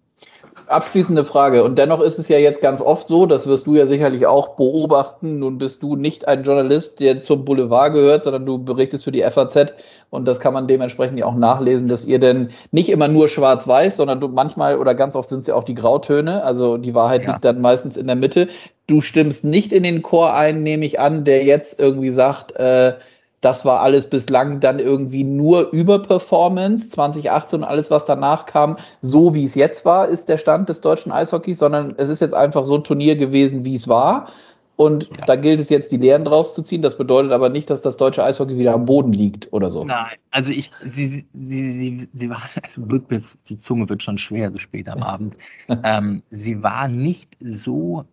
abschließende 0.67 1.25
Frage. 1.25 1.63
Und 1.63 1.77
dennoch 1.77 2.01
ist 2.01 2.19
es 2.19 2.27
ja 2.27 2.37
jetzt 2.37 2.61
ganz 2.61 2.81
oft 2.81 3.07
so, 3.07 3.25
das 3.25 3.47
wirst 3.47 3.67
du 3.67 3.75
ja 3.75 3.85
sicherlich 3.85 4.25
auch 4.25 4.55
beobachten. 4.55 5.39
Nun 5.39 5.57
bist 5.57 5.81
du 5.83 5.95
nicht 5.95 6.27
ein 6.27 6.43
Journalist, 6.43 6.99
der 6.99 7.21
zum 7.21 7.45
Boulevard 7.45 7.93
gehört, 7.93 8.23
sondern 8.23 8.45
du 8.45 8.57
berichtest 8.57 9.03
für 9.03 9.11
die 9.11 9.23
FAZ. 9.23 9.73
Und 10.09 10.25
das 10.25 10.39
kann 10.39 10.53
man 10.53 10.67
dementsprechend 10.67 11.19
ja 11.19 11.25
auch 11.25 11.35
nachlesen, 11.35 11.87
dass 11.87 12.05
ihr 12.05 12.19
denn 12.19 12.51
nicht 12.71 12.89
immer 12.89 13.07
nur 13.07 13.27
schwarz-weiß, 13.29 13.97
sondern 13.97 14.19
du 14.19 14.27
manchmal 14.27 14.77
oder 14.77 14.95
ganz 14.95 15.15
oft 15.15 15.29
sind 15.29 15.39
es 15.39 15.47
ja 15.47 15.55
auch 15.55 15.63
die 15.63 15.75
Grautöne. 15.75 16.43
Also 16.43 16.77
die 16.77 16.93
Wahrheit 16.93 17.23
ja. 17.23 17.31
liegt 17.31 17.45
dann 17.45 17.61
meistens 17.61 17.97
in 17.97 18.07
der 18.07 18.15
Mitte. 18.15 18.47
Du 18.87 19.01
stimmst 19.01 19.45
nicht 19.45 19.73
in 19.73 19.83
den 19.83 20.01
Chor 20.01 20.33
ein, 20.33 20.63
nehme 20.63 20.85
ich 20.85 20.99
an, 20.99 21.25
der 21.25 21.43
jetzt 21.43 21.79
irgendwie 21.79 22.09
sagt, 22.09 22.53
äh, 22.55 22.93
das 23.41 23.65
war 23.65 23.81
alles 23.81 24.09
bislang 24.09 24.59
dann 24.59 24.79
irgendwie 24.79 25.23
nur 25.23 25.71
Überperformance. 25.71 26.89
2018 26.89 27.59
und 27.59 27.65
alles, 27.65 27.91
was 27.91 28.05
danach 28.05 28.45
kam, 28.45 28.77
so 29.01 29.35
wie 29.35 29.43
es 29.43 29.55
jetzt 29.55 29.85
war, 29.85 30.07
ist 30.07 30.27
der 30.27 30.37
Stand 30.37 30.69
des 30.69 30.81
deutschen 30.81 31.11
Eishockeys, 31.11 31.59
sondern 31.59 31.93
es 31.97 32.09
ist 32.09 32.21
jetzt 32.21 32.33
einfach 32.33 32.65
so 32.65 32.75
ein 32.75 32.83
Turnier 32.83 33.15
gewesen, 33.15 33.63
wie 33.63 33.75
es 33.75 33.87
war. 33.87 34.27
Und 34.75 35.09
ja. 35.09 35.25
da 35.25 35.35
gilt 35.35 35.59
es 35.59 35.69
jetzt, 35.69 35.91
die 35.91 35.97
Lehren 35.97 36.23
draus 36.23 36.53
zu 36.53 36.61
ziehen. 36.61 36.83
Das 36.83 36.97
bedeutet 36.97 37.31
aber 37.31 37.49
nicht, 37.49 37.69
dass 37.69 37.81
das 37.81 37.97
deutsche 37.97 38.23
Eishockey 38.23 38.57
wieder 38.57 38.73
am 38.73 38.85
Boden 38.85 39.11
liegt 39.11 39.51
oder 39.51 39.71
so. 39.71 39.83
Nein, 39.83 40.17
also 40.29 40.51
ich, 40.51 40.71
sie, 40.83 41.07
sie, 41.07 41.25
sie, 41.33 42.07
sie, 42.13 42.29
war, 42.29 42.43
die 43.49 43.57
Zunge 43.57 43.89
wird 43.89 44.03
schon 44.03 44.19
schwer 44.19 44.51
so 44.51 44.59
spät 44.59 44.87
am 44.87 45.01
Abend. 45.03 45.35
ähm, 45.83 46.21
sie 46.29 46.61
war 46.61 46.87
nicht 46.87 47.37
so 47.39 48.05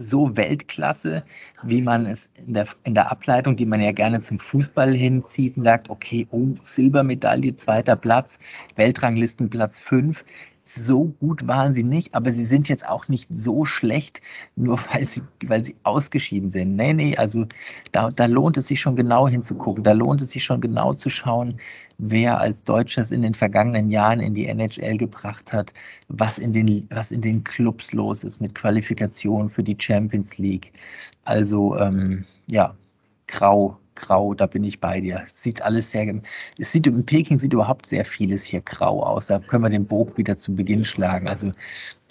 so 0.00 0.36
Weltklasse, 0.36 1.22
wie 1.62 1.82
man 1.82 2.06
es 2.06 2.30
in 2.46 2.54
der, 2.54 2.66
in 2.84 2.94
der 2.94 3.10
Ableitung, 3.10 3.54
die 3.54 3.66
man 3.66 3.80
ja 3.80 3.92
gerne 3.92 4.20
zum 4.20 4.38
Fußball 4.38 4.94
hinzieht 4.94 5.56
und 5.56 5.64
sagt, 5.64 5.90
okay, 5.90 6.26
oh, 6.30 6.48
Silbermedaille, 6.62 7.54
zweiter 7.56 7.96
Platz, 7.96 8.38
Weltranglistenplatz 8.76 9.78
fünf. 9.78 10.24
So 10.74 11.06
gut 11.20 11.46
waren 11.48 11.74
sie 11.74 11.82
nicht, 11.82 12.14
aber 12.14 12.32
sie 12.32 12.44
sind 12.44 12.68
jetzt 12.68 12.86
auch 12.86 13.08
nicht 13.08 13.28
so 13.32 13.64
schlecht, 13.64 14.20
nur 14.56 14.78
weil 14.92 15.06
sie, 15.06 15.22
weil 15.46 15.64
sie 15.64 15.76
ausgeschieden 15.82 16.50
sind. 16.50 16.76
Nee, 16.76 16.92
nee, 16.92 17.16
also 17.16 17.46
da, 17.92 18.10
da 18.10 18.26
lohnt 18.26 18.56
es 18.56 18.68
sich 18.68 18.80
schon 18.80 18.96
genau 18.96 19.28
hinzugucken. 19.28 19.84
Da 19.84 19.92
lohnt 19.92 20.20
es 20.22 20.30
sich 20.30 20.44
schon 20.44 20.60
genau 20.60 20.94
zu 20.94 21.10
schauen, 21.10 21.58
wer 21.98 22.40
als 22.40 22.64
Deutscher 22.64 23.02
es 23.02 23.10
in 23.10 23.22
den 23.22 23.34
vergangenen 23.34 23.90
Jahren 23.90 24.20
in 24.20 24.34
die 24.34 24.46
NHL 24.46 24.96
gebracht 24.96 25.52
hat, 25.52 25.72
was 26.08 26.38
in 26.38 26.52
den, 26.52 26.86
was 26.90 27.12
in 27.12 27.20
den 27.20 27.44
Clubs 27.44 27.92
los 27.92 28.24
ist 28.24 28.40
mit 28.40 28.54
Qualifikation 28.54 29.48
für 29.48 29.62
die 29.62 29.76
Champions 29.78 30.38
League. 30.38 30.72
Also 31.24 31.76
ähm, 31.78 32.24
ja, 32.50 32.74
grau, 33.26 33.76
grau, 34.00 34.34
da 34.34 34.46
bin 34.46 34.64
ich 34.64 34.80
bei 34.80 35.00
dir. 35.00 35.22
Sieht 35.26 35.62
alles 35.62 35.90
sehr, 35.90 36.20
es 36.58 36.72
sieht 36.72 36.86
in 36.86 37.04
Peking 37.06 37.38
sieht 37.38 37.52
überhaupt 37.52 37.86
sehr 37.86 38.04
vieles 38.04 38.44
hier 38.44 38.62
grau 38.62 39.02
aus. 39.02 39.26
Da 39.26 39.38
können 39.38 39.64
wir 39.64 39.70
den 39.70 39.86
Bogen 39.86 40.16
wieder 40.16 40.36
zu 40.36 40.54
Beginn 40.54 40.84
schlagen. 40.84 41.28
Also 41.28 41.52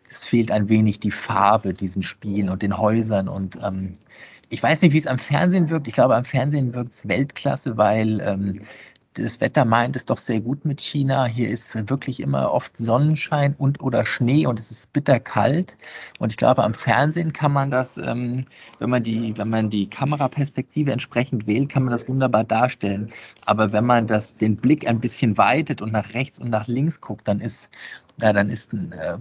es 0.10 0.25
fehlt 0.25 0.52
ein 0.52 0.69
wenig 0.69 0.99
die 0.99 1.12
Farbe 1.12 1.73
diesen 1.73 2.04
Spielen 2.04 2.49
und 2.49 2.62
den 2.62 2.78
Häusern 2.78 3.28
und 3.28 3.58
ähm, 3.63 3.93
ich 4.49 4.63
weiß 4.63 4.82
nicht, 4.82 4.93
wie 4.93 4.97
es 4.97 5.08
am 5.08 5.19
Fernsehen 5.19 5.69
wirkt. 5.69 5.88
Ich 5.88 5.93
glaube, 5.93 6.15
am 6.15 6.25
Fernsehen 6.25 6.73
wirkt 6.73 6.93
es 6.93 7.08
Weltklasse, 7.08 7.78
weil 7.78 8.19
ähm, 8.21 8.52
das 9.13 9.41
Wetter 9.41 9.65
meint 9.65 9.95
es 9.95 10.06
doch 10.06 10.19
sehr 10.19 10.39
gut 10.39 10.65
mit 10.65 10.82
China. 10.82 11.26
Hier 11.26 11.50
ist 11.50 11.89
wirklich 11.89 12.19
immer 12.19 12.52
oft 12.52 12.78
Sonnenschein 12.78 13.56
und 13.58 13.82
oder 13.82 14.06
Schnee 14.06 14.45
und 14.45 14.60
es 14.60 14.72
ist 14.72 14.93
bitterkalt. 14.93 15.78
Und 16.19 16.32
ich 16.32 16.38
glaube, 16.38 16.63
am 16.63 16.74
Fernsehen 16.74 17.34
kann 17.34 17.52
man 17.52 17.72
das, 17.72 17.98
ähm, 17.98 18.41
wenn 18.80 18.89
man 18.89 19.04
die, 19.04 19.36
wenn 19.38 19.50
man 19.50 19.69
die 19.69 19.89
Kameraperspektive 19.89 20.91
entsprechend 20.91 21.48
wählt, 21.48 21.69
kann 21.69 21.84
man 21.84 21.91
das 21.91 22.08
wunderbar 22.08 22.43
darstellen. 22.43 23.10
Aber 23.45 23.74
wenn 23.74 23.86
man 23.86 24.08
das, 24.08 24.36
den 24.36 24.58
Blick 24.58 24.88
ein 24.88 25.00
bisschen 25.00 25.38
weitet 25.38 25.82
und 25.82 25.91
nach 25.91 26.13
rechts 26.13 26.39
und 26.39 26.50
nach 26.50 26.67
links 26.67 27.02
guckt, 27.02 27.28
dann 27.28 27.39
ist 27.39 27.69
ja, 28.22 28.34
dann 28.34 28.50
ist 28.50 28.74
äh, 28.74 29.17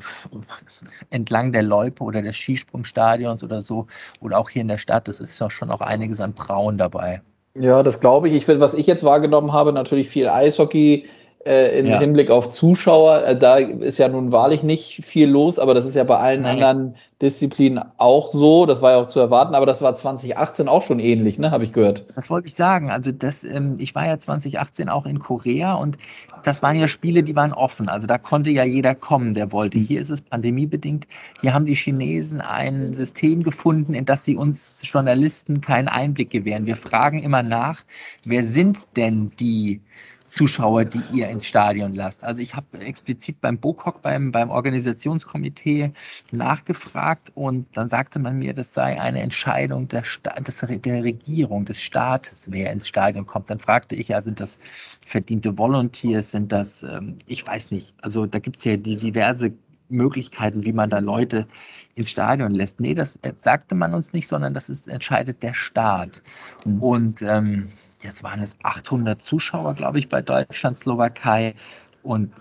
entlang 1.11 1.53
der 1.53 1.63
Loipe 1.63 2.03
oder 2.03 2.21
des 2.23 2.37
Skisprungstadions 2.37 3.45
oder 3.45 3.63
so, 3.63 3.87
oder 4.21 4.39
auch 4.39 4.51
hier 4.51 4.63
in 4.63 4.69
der 4.69 4.79
Stadt, 4.79 5.09
das 5.09 5.21
ist 5.21 5.41
doch 5.41 5.51
schon 5.51 5.71
auch 5.71 5.81
einiges 5.81 6.21
an 6.21 6.35
Braun 6.35 6.79
dabei. 6.79 7.23
Ja, 7.61 7.83
das 7.83 8.01
glaube 8.01 8.29
ich. 8.29 8.35
Ich 8.35 8.47
will, 8.49 8.61
was 8.61 8.75
ich 8.75 8.87
jetzt 8.87 9.05
wahrgenommen 9.05 9.53
habe, 9.53 9.73
natürlich 9.73 10.09
viel 10.09 10.29
Eishockey 10.29 11.09
äh, 11.45 11.79
im 11.79 11.87
ja. 11.87 11.99
Hinblick 11.99 12.31
auf 12.31 12.51
Zuschauer. 12.51 13.25
Äh, 13.25 13.39
da 13.39 13.57
ist 13.57 13.99
ja 13.99 14.09
nun 14.09 14.33
wahrlich 14.33 14.63
nicht 14.63 15.05
viel 15.05 15.29
los, 15.29 15.59
aber 15.59 15.75
das 15.75 15.87
ist 15.87 15.95
ja 15.95 16.05
bei 16.05 16.19
allen 16.19 16.43
Nein. 16.43 16.63
anderen 16.63 16.97
Disziplinen 17.23 17.83
auch 17.97 18.31
so. 18.31 18.67
Das 18.67 18.83
war 18.83 18.93
ja 18.93 18.99
auch 18.99 19.07
zu 19.07 19.19
erwarten, 19.21 19.55
aber 19.55 19.67
das 19.67 19.81
war 19.83 19.95
2018 19.95 20.69
auch 20.69 20.83
schon 20.83 21.01
ähnlich, 21.01 21.39
ne? 21.39 21.51
Habe 21.51 21.65
ich 21.65 21.73
gehört. 21.73 22.05
Das 22.15 22.29
wollte 22.31 22.49
ich 22.49 22.55
sagen. 22.55 22.91
Also 22.91 23.13
das, 23.13 23.45
ähm, 23.45 23.77
ich 23.79 23.95
war 23.95 24.07
ja 24.07 24.19
2018 24.19 24.89
auch 24.89 25.07
in 25.07 25.19
Korea 25.19 25.75
und 25.75 25.97
das 26.45 26.63
waren 26.63 26.77
ja 26.77 26.87
Spiele, 26.87 27.23
die 27.23 27.35
waren 27.35 27.53
offen. 27.53 27.89
Also 27.89 28.07
da 28.07 28.19
konnte 28.19 28.51
ja 28.51 28.65
jeder 28.65 28.95
kommen, 28.95 29.35
der 29.35 29.51
wollte. 29.53 29.79
Hier 29.79 30.01
ist 30.01 30.11
es 30.11 30.21
pandemiebedingt. 30.21 31.07
Hier 31.41 31.55
haben 31.55 31.67
die 31.67 31.75
Chinesen 31.75 32.41
ein 32.41 32.93
System 32.93 33.43
gefunden, 33.43 33.95
in 33.95 34.05
das 34.05 34.25
sie 34.25 34.37
uns 34.37 34.83
Journalisten 34.85 35.61
keinen 35.61 35.89
Einblick 35.89 36.31
gewähren. 36.31 36.67
Wir 36.67 36.77
fragen 36.77 37.21
immer 37.21 37.43
nach, 37.43 37.83
wer 38.25 38.45
sind 38.45 38.97
denn 38.97 39.33
die 39.39 39.81
Zuschauer, 40.29 40.85
die 40.85 41.03
ihr 41.13 41.29
ins 41.29 41.47
Stadion 41.47 41.95
lasst. 41.95 42.25
Also 42.25 42.43
ich 42.43 42.55
habe 42.55 42.79
explizit 42.81 43.41
beim 43.41 43.59
BOKOK, 43.59 44.03
beim, 44.03 44.31
beim 44.31 44.51
Organisationskomitee 44.51 45.93
nachgefragt 46.31 47.33
und 47.35 47.67
dann 47.77 47.89
sagte 47.89 48.19
man 48.19 48.39
mir, 48.39 48.55
das 48.55 48.75
sei 48.75 49.01
eine 49.01 49.21
Entscheidung 49.21 49.89
der, 49.89 50.05
Sta 50.05 50.35
des, 50.41 50.61
der 50.61 51.03
Regierung, 51.03 51.65
des 51.65 51.81
Staates, 51.81 52.49
wer 52.51 52.73
ins 52.73 52.89
Stadion 52.89 53.27
kommt. 53.27 53.51
Dann 53.51 53.59
fragte 53.59 53.95
ich, 53.95 54.09
ja, 54.09 54.21
sind 54.21 54.41
das 54.41 54.59
verdiente 55.07 55.57
Volunteers, 55.57 56.31
sind 56.31 56.53
das, 56.53 56.83
ähm, 56.83 57.17
ich 57.27 57.47
weiß 57.47 57.73
nicht, 57.73 57.95
also 58.03 58.27
da 58.27 58.39
gibt 58.39 58.59
es 58.59 58.65
ja 58.65 58.77
die 58.77 58.97
diverse 58.97 59.53
Möglichkeiten, 59.89 60.65
wie 60.65 60.73
man 60.73 60.91
da 60.91 60.99
Leute 60.99 61.47
ins 61.95 62.11
Stadion 62.11 62.53
lässt. 62.53 62.81
Nee, 62.81 62.95
das 62.95 63.19
sagte 63.39 63.75
man 63.75 63.95
uns 63.95 64.13
nicht, 64.13 64.29
sondern 64.29 64.55
das 64.55 64.69
ist, 64.69 64.89
entscheidet 64.89 65.43
der 65.43 65.55
Staat. 65.55 66.23
Mhm. 66.65 66.83
Und 66.83 67.23
ähm, 67.23 67.69
jetzt 68.03 68.23
waren 68.23 68.41
es 68.41 68.57
800 68.63 69.23
Zuschauer, 69.23 69.75
glaube 69.75 69.99
ich, 69.99 70.09
bei 70.09 70.23
Deutschland, 70.23 70.77
Slowakei. 70.77 71.55
Und 72.03 72.33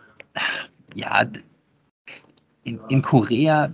ja, 0.95 1.25
in, 2.63 2.79
in 2.89 3.01
Korea, 3.01 3.71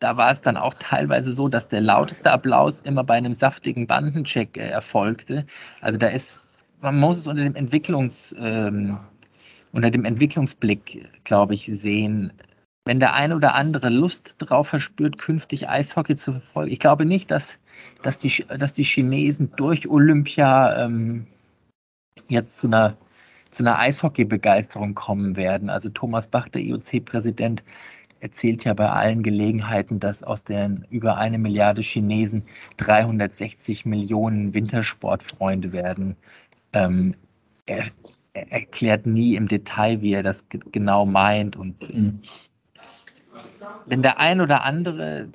da 0.00 0.16
war 0.16 0.30
es 0.30 0.40
dann 0.40 0.56
auch 0.56 0.74
teilweise 0.74 1.32
so, 1.32 1.48
dass 1.48 1.68
der 1.68 1.80
lauteste 1.80 2.30
Applaus 2.30 2.80
immer 2.80 3.04
bei 3.04 3.14
einem 3.14 3.32
saftigen 3.32 3.86
Bandencheck 3.86 4.56
äh, 4.56 4.68
erfolgte. 4.68 5.46
Also 5.80 5.98
da 5.98 6.08
ist, 6.08 6.40
man 6.80 6.98
muss 6.98 7.18
es 7.18 7.26
unter 7.26 7.44
dem 7.44 7.54
Entwicklungs, 7.54 8.34
ähm, 8.38 8.98
unter 9.72 9.90
dem 9.90 10.04
Entwicklungsblick, 10.04 11.08
glaube 11.24 11.54
ich, 11.54 11.66
sehen. 11.66 12.32
Wenn 12.84 13.00
der 13.00 13.14
eine 13.14 13.36
oder 13.36 13.54
andere 13.54 13.90
Lust 13.90 14.36
drauf 14.38 14.68
verspürt, 14.68 15.18
künftig 15.18 15.68
Eishockey 15.68 16.16
zu 16.16 16.32
verfolgen, 16.32 16.72
ich 16.72 16.80
glaube 16.80 17.06
nicht, 17.06 17.30
dass 17.30 17.58
dass 18.02 18.18
die, 18.18 18.44
dass 18.48 18.72
die 18.72 18.84
Chinesen 18.84 19.52
durch 19.56 19.88
Olympia 19.88 20.84
ähm, 20.84 21.26
jetzt 22.28 22.58
zu 22.58 22.66
einer, 22.66 22.96
zu 23.50 23.62
einer 23.62 23.78
Eishockey-Begeisterung 23.78 24.94
kommen 24.94 25.36
werden. 25.36 25.70
Also 25.70 25.88
Thomas 25.88 26.26
Bach, 26.26 26.48
der 26.48 26.62
IOC-Präsident, 26.62 27.62
erzählt 28.20 28.64
ja 28.64 28.74
bei 28.74 28.88
allen 28.88 29.22
Gelegenheiten, 29.22 29.98
dass 29.98 30.22
aus 30.22 30.44
den 30.44 30.86
über 30.90 31.16
eine 31.16 31.38
Milliarde 31.38 31.82
Chinesen 31.82 32.44
360 32.76 33.84
Millionen 33.84 34.54
Wintersportfreunde 34.54 35.72
werden. 35.72 36.16
Ähm, 36.72 37.14
er, 37.66 37.84
er, 38.32 38.52
erklärt 38.52 39.06
nie 39.06 39.34
im 39.34 39.48
Detail, 39.48 40.02
wie 40.02 40.12
er 40.14 40.22
das 40.22 40.44
genau 40.70 41.04
meint. 41.04 41.56
Und 41.56 41.92
mhm. 41.92 42.20
Wenn 43.86 44.02
der 44.02 44.18
ein 44.18 44.40
oder 44.40 44.64
andere 44.64 45.28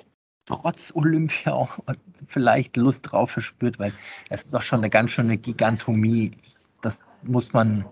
trotz 0.46 0.92
Olympia 0.94 1.52
auch 1.52 1.78
vielleicht 2.26 2.76
Lust 2.76 3.12
drauf 3.12 3.32
verspürt, 3.32 3.78
weil 3.78 3.92
es 4.30 4.46
ist 4.46 4.54
doch 4.54 4.62
schon 4.62 4.80
eine 4.80 4.90
ganz 4.90 5.10
schöne 5.10 5.36
Gigantomie. 5.36 6.32
Das 6.80 7.04
muss 7.22 7.52
man, 7.52 7.84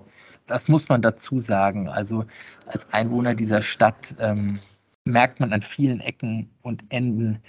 das 0.47 0.69
muss 0.69 0.88
man 0.88 1.03
dazu 1.03 1.38
sagen. 1.38 1.88
Also 1.88 2.25
als 2.66 2.92
Einwohner 2.92 3.35
dieser 3.35 3.61
Stadt 3.61 4.14
ähm, 4.19 4.55
merkt 5.05 5.40
man 5.40 5.53
an 5.53 5.62
vielen 5.62 6.01
Ecken 6.01 6.49
und 6.62 6.85
Enden, 6.88 7.40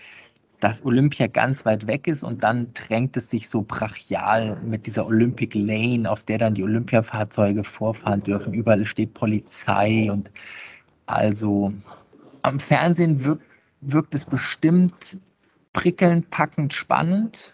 dass 0.60 0.84
Olympia 0.84 1.28
ganz 1.28 1.66
weit 1.66 1.86
weg 1.88 2.08
ist 2.08 2.24
und 2.24 2.44
dann 2.44 2.74
drängt 2.74 3.16
es 3.16 3.30
sich 3.30 3.48
so 3.48 3.62
brachial 3.62 4.58
mit 4.64 4.88
dieser 4.88 5.06
Olympic 5.06 5.58
Lane, 5.58 6.10
auf 6.10 6.24
der 6.24 6.40
dann 6.40 6.56
die 6.56 6.64
Olympiafahrzeuge 6.64 7.64
vorfahren 7.64 8.22
dürfen. 8.22 8.54
Überall 8.54 8.84
steht 8.84 9.14
Polizei 9.14 10.12
und 10.12 10.32
also 11.06 11.72
am 12.48 12.60
Fernsehen 12.60 13.24
wirkt 13.24 13.44
wirkt 13.82 14.16
es 14.16 14.26
bestimmt 14.26 15.18
prickelnd, 15.74 16.30
packend, 16.30 16.74
spannend 16.74 17.54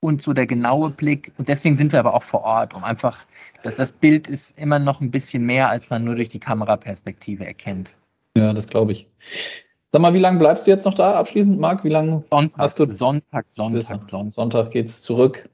und 0.00 0.22
so 0.22 0.32
der 0.32 0.46
genaue 0.46 0.90
Blick. 0.90 1.32
Und 1.38 1.48
deswegen 1.48 1.74
sind 1.74 1.92
wir 1.92 2.00
aber 2.00 2.14
auch 2.14 2.22
vor 2.22 2.42
Ort, 2.42 2.74
um 2.74 2.84
einfach, 2.84 3.24
dass 3.62 3.76
das 3.76 3.92
Bild 3.92 4.28
ist 4.28 4.58
immer 4.58 4.78
noch 4.78 5.00
ein 5.00 5.10
bisschen 5.10 5.44
mehr, 5.44 5.68
als 5.68 5.90
man 5.90 6.04
nur 6.04 6.14
durch 6.14 6.28
die 6.28 6.40
Kameraperspektive 6.40 7.46
erkennt. 7.46 7.94
Ja, 8.36 8.52
das 8.52 8.66
glaube 8.66 8.92
ich. 8.92 9.06
Sag 9.92 10.02
mal, 10.02 10.12
wie 10.12 10.18
lange 10.18 10.38
bleibst 10.38 10.66
du 10.66 10.70
jetzt 10.70 10.84
noch 10.84 10.94
da 10.94 11.14
abschließend, 11.14 11.60
Marc? 11.60 11.84
Wie 11.84 11.88
lange 11.88 12.24
hast 12.58 12.78
du? 12.80 12.88
Sonntag, 12.88 13.44
Sonntag, 13.48 14.00
Sonntag. 14.00 14.34
Sonntag 14.34 14.70
geht's 14.72 15.02
zurück. 15.02 15.48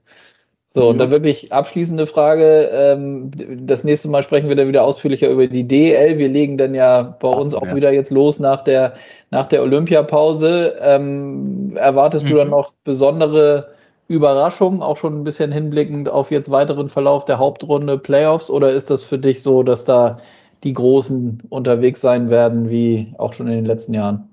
So, 0.72 0.88
und 0.88 0.98
dann 0.98 1.10
wirklich 1.10 1.52
abschließende 1.52 2.06
Frage. 2.06 2.70
Ähm, 2.72 3.32
das 3.66 3.82
nächste 3.82 4.08
Mal 4.08 4.22
sprechen 4.22 4.48
wir 4.48 4.54
dann 4.54 4.68
wieder 4.68 4.84
ausführlicher 4.84 5.28
über 5.28 5.48
die 5.48 5.66
DL. 5.66 6.16
Wir 6.16 6.28
legen 6.28 6.58
dann 6.58 6.74
ja 6.74 7.02
bei 7.02 7.28
uns 7.28 7.54
auch 7.54 7.66
ja. 7.66 7.74
wieder 7.74 7.92
jetzt 7.92 8.12
los 8.12 8.38
nach 8.38 8.62
der, 8.62 8.94
nach 9.32 9.48
der 9.48 9.62
Olympiapause. 9.62 10.76
Ähm, 10.80 11.76
erwartest 11.76 12.24
mhm. 12.24 12.28
du 12.28 12.34
dann 12.36 12.46
mhm. 12.46 12.52
noch 12.52 12.72
besondere 12.84 13.70
Überraschungen, 14.06 14.80
auch 14.80 14.96
schon 14.96 15.20
ein 15.20 15.24
bisschen 15.24 15.50
hinblickend 15.50 16.08
auf 16.08 16.30
jetzt 16.30 16.52
weiteren 16.52 16.88
Verlauf 16.88 17.24
der 17.24 17.38
Hauptrunde 17.38 17.98
Playoffs? 17.98 18.48
Oder 18.48 18.70
ist 18.70 18.90
das 18.90 19.02
für 19.02 19.18
dich 19.18 19.42
so, 19.42 19.64
dass 19.64 19.84
da 19.84 20.20
die 20.62 20.72
Großen 20.72 21.42
unterwegs 21.48 22.00
sein 22.00 22.30
werden, 22.30 22.70
wie 22.70 23.12
auch 23.18 23.32
schon 23.32 23.48
in 23.48 23.54
den 23.54 23.66
letzten 23.66 23.94
Jahren? 23.94 24.29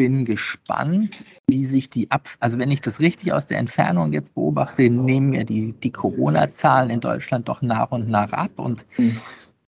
Bin 0.00 0.24
gespannt, 0.24 1.22
wie 1.46 1.62
sich 1.62 1.90
die 1.90 2.10
ab, 2.10 2.26
also 2.40 2.58
wenn 2.58 2.70
ich 2.70 2.80
das 2.80 3.00
richtig 3.00 3.34
aus 3.34 3.46
der 3.46 3.58
Entfernung 3.58 4.14
jetzt 4.14 4.34
beobachte, 4.34 4.88
nehmen 4.88 5.32
wir 5.32 5.44
die, 5.44 5.74
die 5.74 5.90
Corona-Zahlen 5.90 6.88
in 6.88 7.00
Deutschland 7.00 7.50
doch 7.50 7.60
nach 7.60 7.90
und 7.90 8.08
nach 8.08 8.32
ab 8.32 8.52
und 8.56 8.86
mhm. 8.96 9.18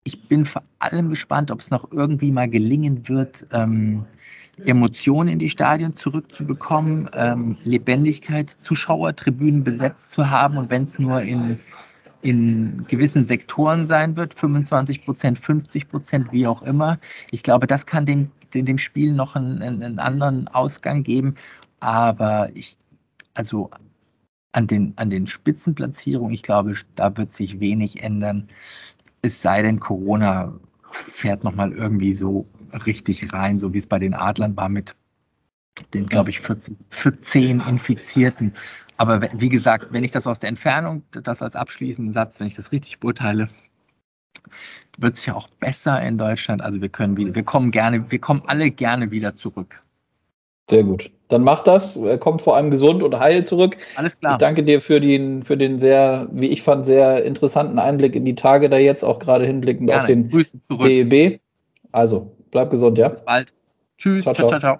ich 0.04 0.28
bin 0.28 0.44
vor 0.44 0.62
allem 0.78 1.09
gespannt, 1.09 1.50
ob 1.50 1.61
es 1.61 1.70
noch 1.70 1.90
irgendwie 1.90 2.30
mal 2.30 2.50
gelingen 2.50 3.09
wird, 3.09 3.46
ähm, 3.54 4.04
Emotionen 4.66 5.30
in 5.30 5.38
die 5.38 5.48
Stadien 5.48 5.96
zurückzubekommen, 5.96 7.09
ähm, 7.14 7.56
Lebendigkeit, 7.62 8.50
Zuschauertribünen 8.50 9.64
besetzt 9.64 10.11
zu 10.11 10.28
haben 10.28 10.59
und 10.59 10.68
wenn 10.68 10.83
es 10.83 10.98
nur 10.98 11.22
in, 11.22 11.59
in 12.20 12.85
gewissen 12.88 13.24
Sektoren 13.24 13.87
sein 13.87 14.16
wird, 14.16 14.35
25 14.35 15.02
Prozent, 15.02 15.38
50 15.38 15.88
Prozent, 15.88 16.30
wie 16.30 16.46
auch 16.46 16.61
immer. 16.61 16.98
Ich 17.30 17.42
glaube, 17.42 17.66
das 17.66 17.87
kann 17.87 18.04
dem 18.04 18.30
in 18.55 18.67
dem 18.67 18.79
Spiel 18.79 19.13
noch 19.13 19.37
einen, 19.37 19.63
einen 19.63 19.99
anderen 19.99 20.49
Ausgang 20.49 21.03
geben. 21.03 21.35
Aber 21.81 22.51
ich, 22.55 22.77
also 23.35 23.71
an 24.53 24.67
den, 24.67 24.93
an 24.97 25.11
den 25.11 25.27
Spitzenplatzierungen, 25.27 26.35
ich 26.35 26.42
glaube, 26.42 26.75
da 26.96 27.17
wird 27.17 27.33
sich 27.33 27.61
wenig 27.61 28.03
ändern. 28.03 28.48
Es 29.23 29.42
sei 29.42 29.63
denn, 29.63 29.81
Corona 29.81 30.53
fährt 30.90 31.44
nochmal 31.44 31.73
irgendwie 31.73 32.15
so 32.15 32.46
richtig 32.87 33.33
rein, 33.33 33.59
so 33.59 33.73
wie 33.73 33.79
es 33.79 33.87
bei 33.87 33.98
den 33.98 34.15
Adlern 34.15 34.57
war 34.57 34.69
mit 34.69 34.94
den, 35.94 36.07
glaube 36.07 36.31
ich, 36.31 36.40
14, 36.40 36.77
14 36.90 37.61
Infizierten. 37.61 38.53
Aber 38.96 39.23
wie 39.33 39.48
gesagt, 39.48 39.87
wenn 39.92 40.05
ich 40.05 40.11
das 40.11 40.27
aus 40.27 40.40
der 40.40 40.51
Entfernung, 40.51 41.03
das 41.11 41.42
als 41.42 41.57
abschließenden 41.57 42.13
Satz, 42.13 42.38
wenn 42.38 42.46
ich 42.46 42.55
das 42.55 42.73
richtig 42.73 43.01
beurteile, 43.01 43.48
wird 44.99 45.17
es 45.17 45.27
ja 45.27 45.35
auch 45.35 45.49
besser 45.61 46.01
in 46.03 46.19
Deutschland. 46.19 46.63
Also 46.63 46.81
wir 46.81 46.88
können 46.88 47.17
wieder, 47.17 47.35
wir 47.35 47.43
kommen 47.43 47.71
gerne, 47.71 48.11
wir 48.11 48.19
kommen 48.19 48.43
alle 48.47 48.71
gerne 48.71 49.11
wieder 49.11 49.35
zurück. 49.35 49.83
Sehr 50.69 50.85
gut. 50.85 51.11
Dann 51.29 51.45
mach 51.45 51.63
das. 51.63 51.97
Er 51.97 52.19
kommt 52.19 52.43
vor 52.43 52.57
allem 52.57 52.71
gesund 52.71 53.03
und 53.03 53.19
heil 53.19 53.45
zurück. 53.45 53.77
Alles 53.97 54.19
klar. 54.19 54.33
Ich 54.33 54.38
danke 54.38 54.65
dir 54.65 54.81
für 54.81 55.01
den, 55.01 55.43
für 55.43 55.57
den 55.57 55.79
sehr, 55.79 56.29
wie 56.33 56.49
ich 56.49 56.63
fand, 56.63 56.87
sehr 56.87 57.25
interessanten 57.25 57.79
Einblick 57.79 58.17
in 58.17 58.25
die 58.25 58.35
Tage 58.35 58.69
da 58.69 58.79
jetzt, 58.79 59.05
auch 59.05 59.19
gerade 59.19 59.47
hinblickend 59.47 59.88
Gerne. 59.88 60.03
auf 60.03 60.07
den 60.07 60.29
DEB. 60.29 61.41
Also, 61.93 62.37
bleib 62.51 62.71
gesund, 62.71 62.99
ja? 62.99 63.09
Bis 63.09 63.23
bald. 63.23 63.53
Tschüss. 63.97 64.23
ciao, 64.23 64.35
ciao. 64.35 64.49
ciao, 64.49 64.61
ciao. 64.61 64.79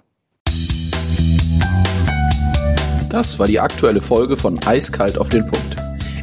Das 3.09 3.37
war 3.39 3.47
die 3.47 3.59
aktuelle 3.59 4.01
Folge 4.01 4.37
von 4.37 4.59
Eiskalt 4.65 5.17
auf 5.17 5.29
den 5.29 5.45
Punkt. 5.45 5.70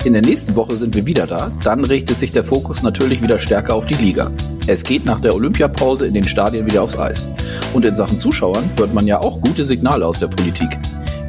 In 0.05 0.13
der 0.13 0.23
nächsten 0.23 0.55
Woche 0.55 0.77
sind 0.77 0.95
wir 0.95 1.07
wieder 1.07 1.27
da, 1.27 1.51
dann 1.63 1.85
richtet 1.85 2.21
sich 2.21 2.31
der 2.31 2.45
Fokus 2.45 2.83
natürlich 2.83 3.21
wieder 3.21 3.39
stärker 3.39 3.75
auf 3.75 3.85
die 3.85 3.95
Liga. 3.95 4.31
Es 4.69 4.85
geht 4.85 5.05
nach 5.05 5.21
der 5.21 5.35
Olympiapause 5.35 6.07
in 6.07 6.15
den 6.15 6.27
Stadien 6.27 6.67
wieder 6.67 6.83
aufs 6.83 6.97
Eis. 6.97 7.29
Und 7.75 7.85
in 7.85 7.97
Sachen 7.97 8.17
Zuschauern 8.17 8.71
hört 8.77 8.95
man 8.95 9.07
ja 9.07 9.21
auch 9.21 9.41
gute 9.41 9.65
Signale 9.65 10.07
aus 10.07 10.21
der 10.21 10.29
Politik. 10.29 10.69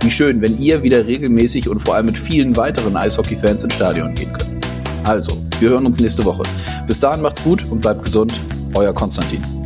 Wie 0.01 0.11
schön, 0.11 0.39
wenn 0.41 0.59
ihr 0.61 0.83
wieder 0.83 1.05
regelmäßig 1.07 1.67
und 1.67 1.79
vor 1.79 1.95
allem 1.95 2.05
mit 2.05 2.17
vielen 2.17 2.55
weiteren 2.55 2.95
Eishockey-Fans 2.95 3.63
ins 3.63 3.73
Stadion 3.73 4.13
gehen 4.13 4.31
könnt. 4.31 4.65
Also, 5.03 5.35
wir 5.59 5.69
hören 5.69 5.87
uns 5.87 5.99
nächste 5.99 6.23
Woche. 6.23 6.43
Bis 6.85 6.99
dahin 6.99 7.21
macht's 7.21 7.43
gut 7.43 7.65
und 7.69 7.81
bleibt 7.81 8.05
gesund. 8.05 8.33
Euer 8.75 8.93
Konstantin. 8.93 9.58